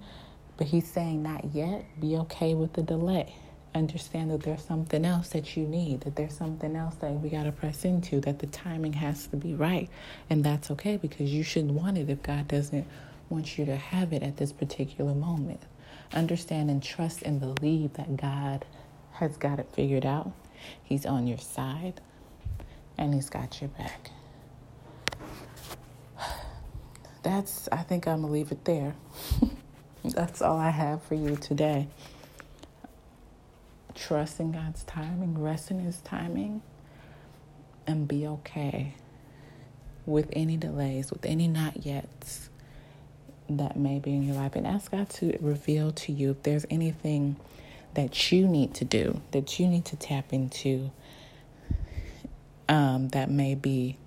but 0.56 0.68
He's 0.68 0.88
saying 0.88 1.22
not 1.22 1.54
yet, 1.54 1.84
be 2.00 2.16
okay 2.16 2.54
with 2.54 2.72
the 2.74 2.82
delay 2.82 3.36
understand 3.76 4.32
that 4.32 4.42
there's 4.42 4.64
something 4.64 5.06
else 5.06 5.30
that 5.30 5.56
you 5.56 5.68
need, 5.68 6.02
that 6.02 6.16
there's 6.16 6.36
something 6.36 6.76
else 6.76 6.96
that 6.96 7.12
we 7.12 7.30
got 7.30 7.44
to 7.44 7.52
press 7.52 7.86
into, 7.86 8.22
that 8.22 8.40
the 8.40 8.48
timing 8.48 8.94
has 8.94 9.28
to 9.28 9.36
be 9.36 9.54
right. 9.54 9.90
And 10.30 10.44
that's 10.44 10.72
okay 10.72 10.98
because 10.98 11.32
you 11.32 11.44
shouldn't 11.44 11.74
want 11.74 11.98
it 11.98 12.10
if 12.10 12.24
God 12.24 12.48
doesn't 12.48 12.88
want 13.30 13.58
you 13.58 13.66
to 13.66 13.76
have 13.76 14.14
it 14.14 14.24
at 14.24 14.38
this 14.38 14.54
particular 14.54 15.14
moment. 15.14 15.62
Understand 16.14 16.70
and 16.70 16.82
trust 16.82 17.22
and 17.24 17.40
believe 17.40 17.94
that 17.94 18.16
God 18.16 18.66
has 19.14 19.36
got 19.38 19.60
it 19.60 19.68
figured 19.74 20.06
out. 20.06 20.32
He's 20.84 21.06
on 21.06 21.28
your 21.28 21.38
side 21.38 22.00
and 22.98 23.14
He's 23.14 23.30
got 23.30 23.60
your 23.62 23.70
back. 23.70 24.12
That's, 27.24 27.68
I 27.72 27.78
think 27.78 28.08
I'm 28.08 28.22
going 28.22 28.28
to 28.28 28.34
leave 28.34 28.52
it 28.52 28.64
there. 28.66 28.96
That's 30.04 30.42
all 30.42 30.58
I 30.58 30.70
have 30.70 31.04
for 31.04 31.16
you 31.16 31.36
today 31.36 31.88
trust 33.96 34.40
in 34.40 34.52
God's 34.52 34.84
timing, 34.84 35.42
rest 35.42 35.72
in 35.72 35.80
His 35.80 35.98
timing, 36.02 36.62
and 37.88 38.08
be 38.08 38.28
okay 38.28 38.96
with 40.06 40.30
any 40.34 40.58
delays, 40.58 41.12
with 41.12 41.26
any 41.26 41.48
not 41.48 41.82
yets 41.82 42.50
that 43.50 43.78
may 43.78 44.00
be 44.00 44.14
in 44.14 44.24
your 44.24 44.36
life. 44.36 44.56
And 44.56 44.68
ask 44.68 44.92
God 44.92 45.10
to 45.12 45.38
reveal 45.40 45.92
to 45.92 46.12
you 46.12 46.32
if 46.32 46.44
there's 46.44 46.66
anything 46.70 47.38
that 47.94 48.32
you 48.32 48.48
need 48.48 48.74
to 48.76 48.86
do, 48.86 49.22
that 49.32 49.60
you 49.60 49.68
need 49.68 49.86
to 49.86 49.96
tap 49.96 50.34
into, 50.34 50.92
um, 52.68 53.10
that 53.10 53.32
may 53.32 53.56
be 53.56 53.98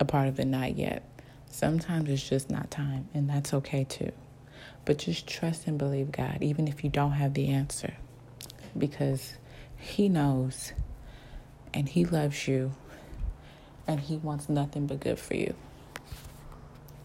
a 0.00 0.04
part 0.04 0.28
of 0.28 0.36
the 0.36 0.44
not 0.44 0.76
yet. 0.76 1.02
Sometimes 1.48 2.10
it's 2.10 2.28
just 2.28 2.50
not 2.50 2.70
time, 2.70 3.08
and 3.14 3.30
that's 3.30 3.54
okay 3.54 3.84
too. 3.84 4.10
But 4.84 4.98
just 4.98 5.26
trust 5.26 5.66
and 5.66 5.78
believe 5.78 6.10
God, 6.10 6.38
even 6.40 6.66
if 6.66 6.82
you 6.82 6.90
don't 6.90 7.12
have 7.12 7.34
the 7.34 7.48
answer 7.48 7.94
because 8.76 9.34
He 9.76 10.08
knows 10.08 10.72
and 11.72 11.88
He 11.88 12.04
loves 12.04 12.46
you 12.48 12.72
and 13.86 14.00
He 14.00 14.16
wants 14.16 14.48
nothing 14.48 14.86
but 14.86 15.00
good 15.00 15.18
for 15.18 15.34
you. 15.36 15.54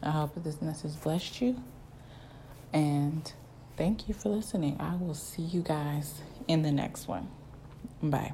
I 0.01 0.11
hope 0.11 0.33
that 0.35 0.43
this 0.43 0.61
message 0.61 0.99
blessed 1.01 1.41
you 1.41 1.61
and 2.71 3.31
thank 3.77 4.07
you 4.07 4.13
for 4.13 4.29
listening. 4.29 4.77
I 4.79 4.95
will 4.95 5.13
see 5.13 5.41
you 5.41 5.61
guys 5.61 6.21
in 6.47 6.61
the 6.61 6.71
next 6.71 7.07
one. 7.07 7.29
Bye. 8.01 8.33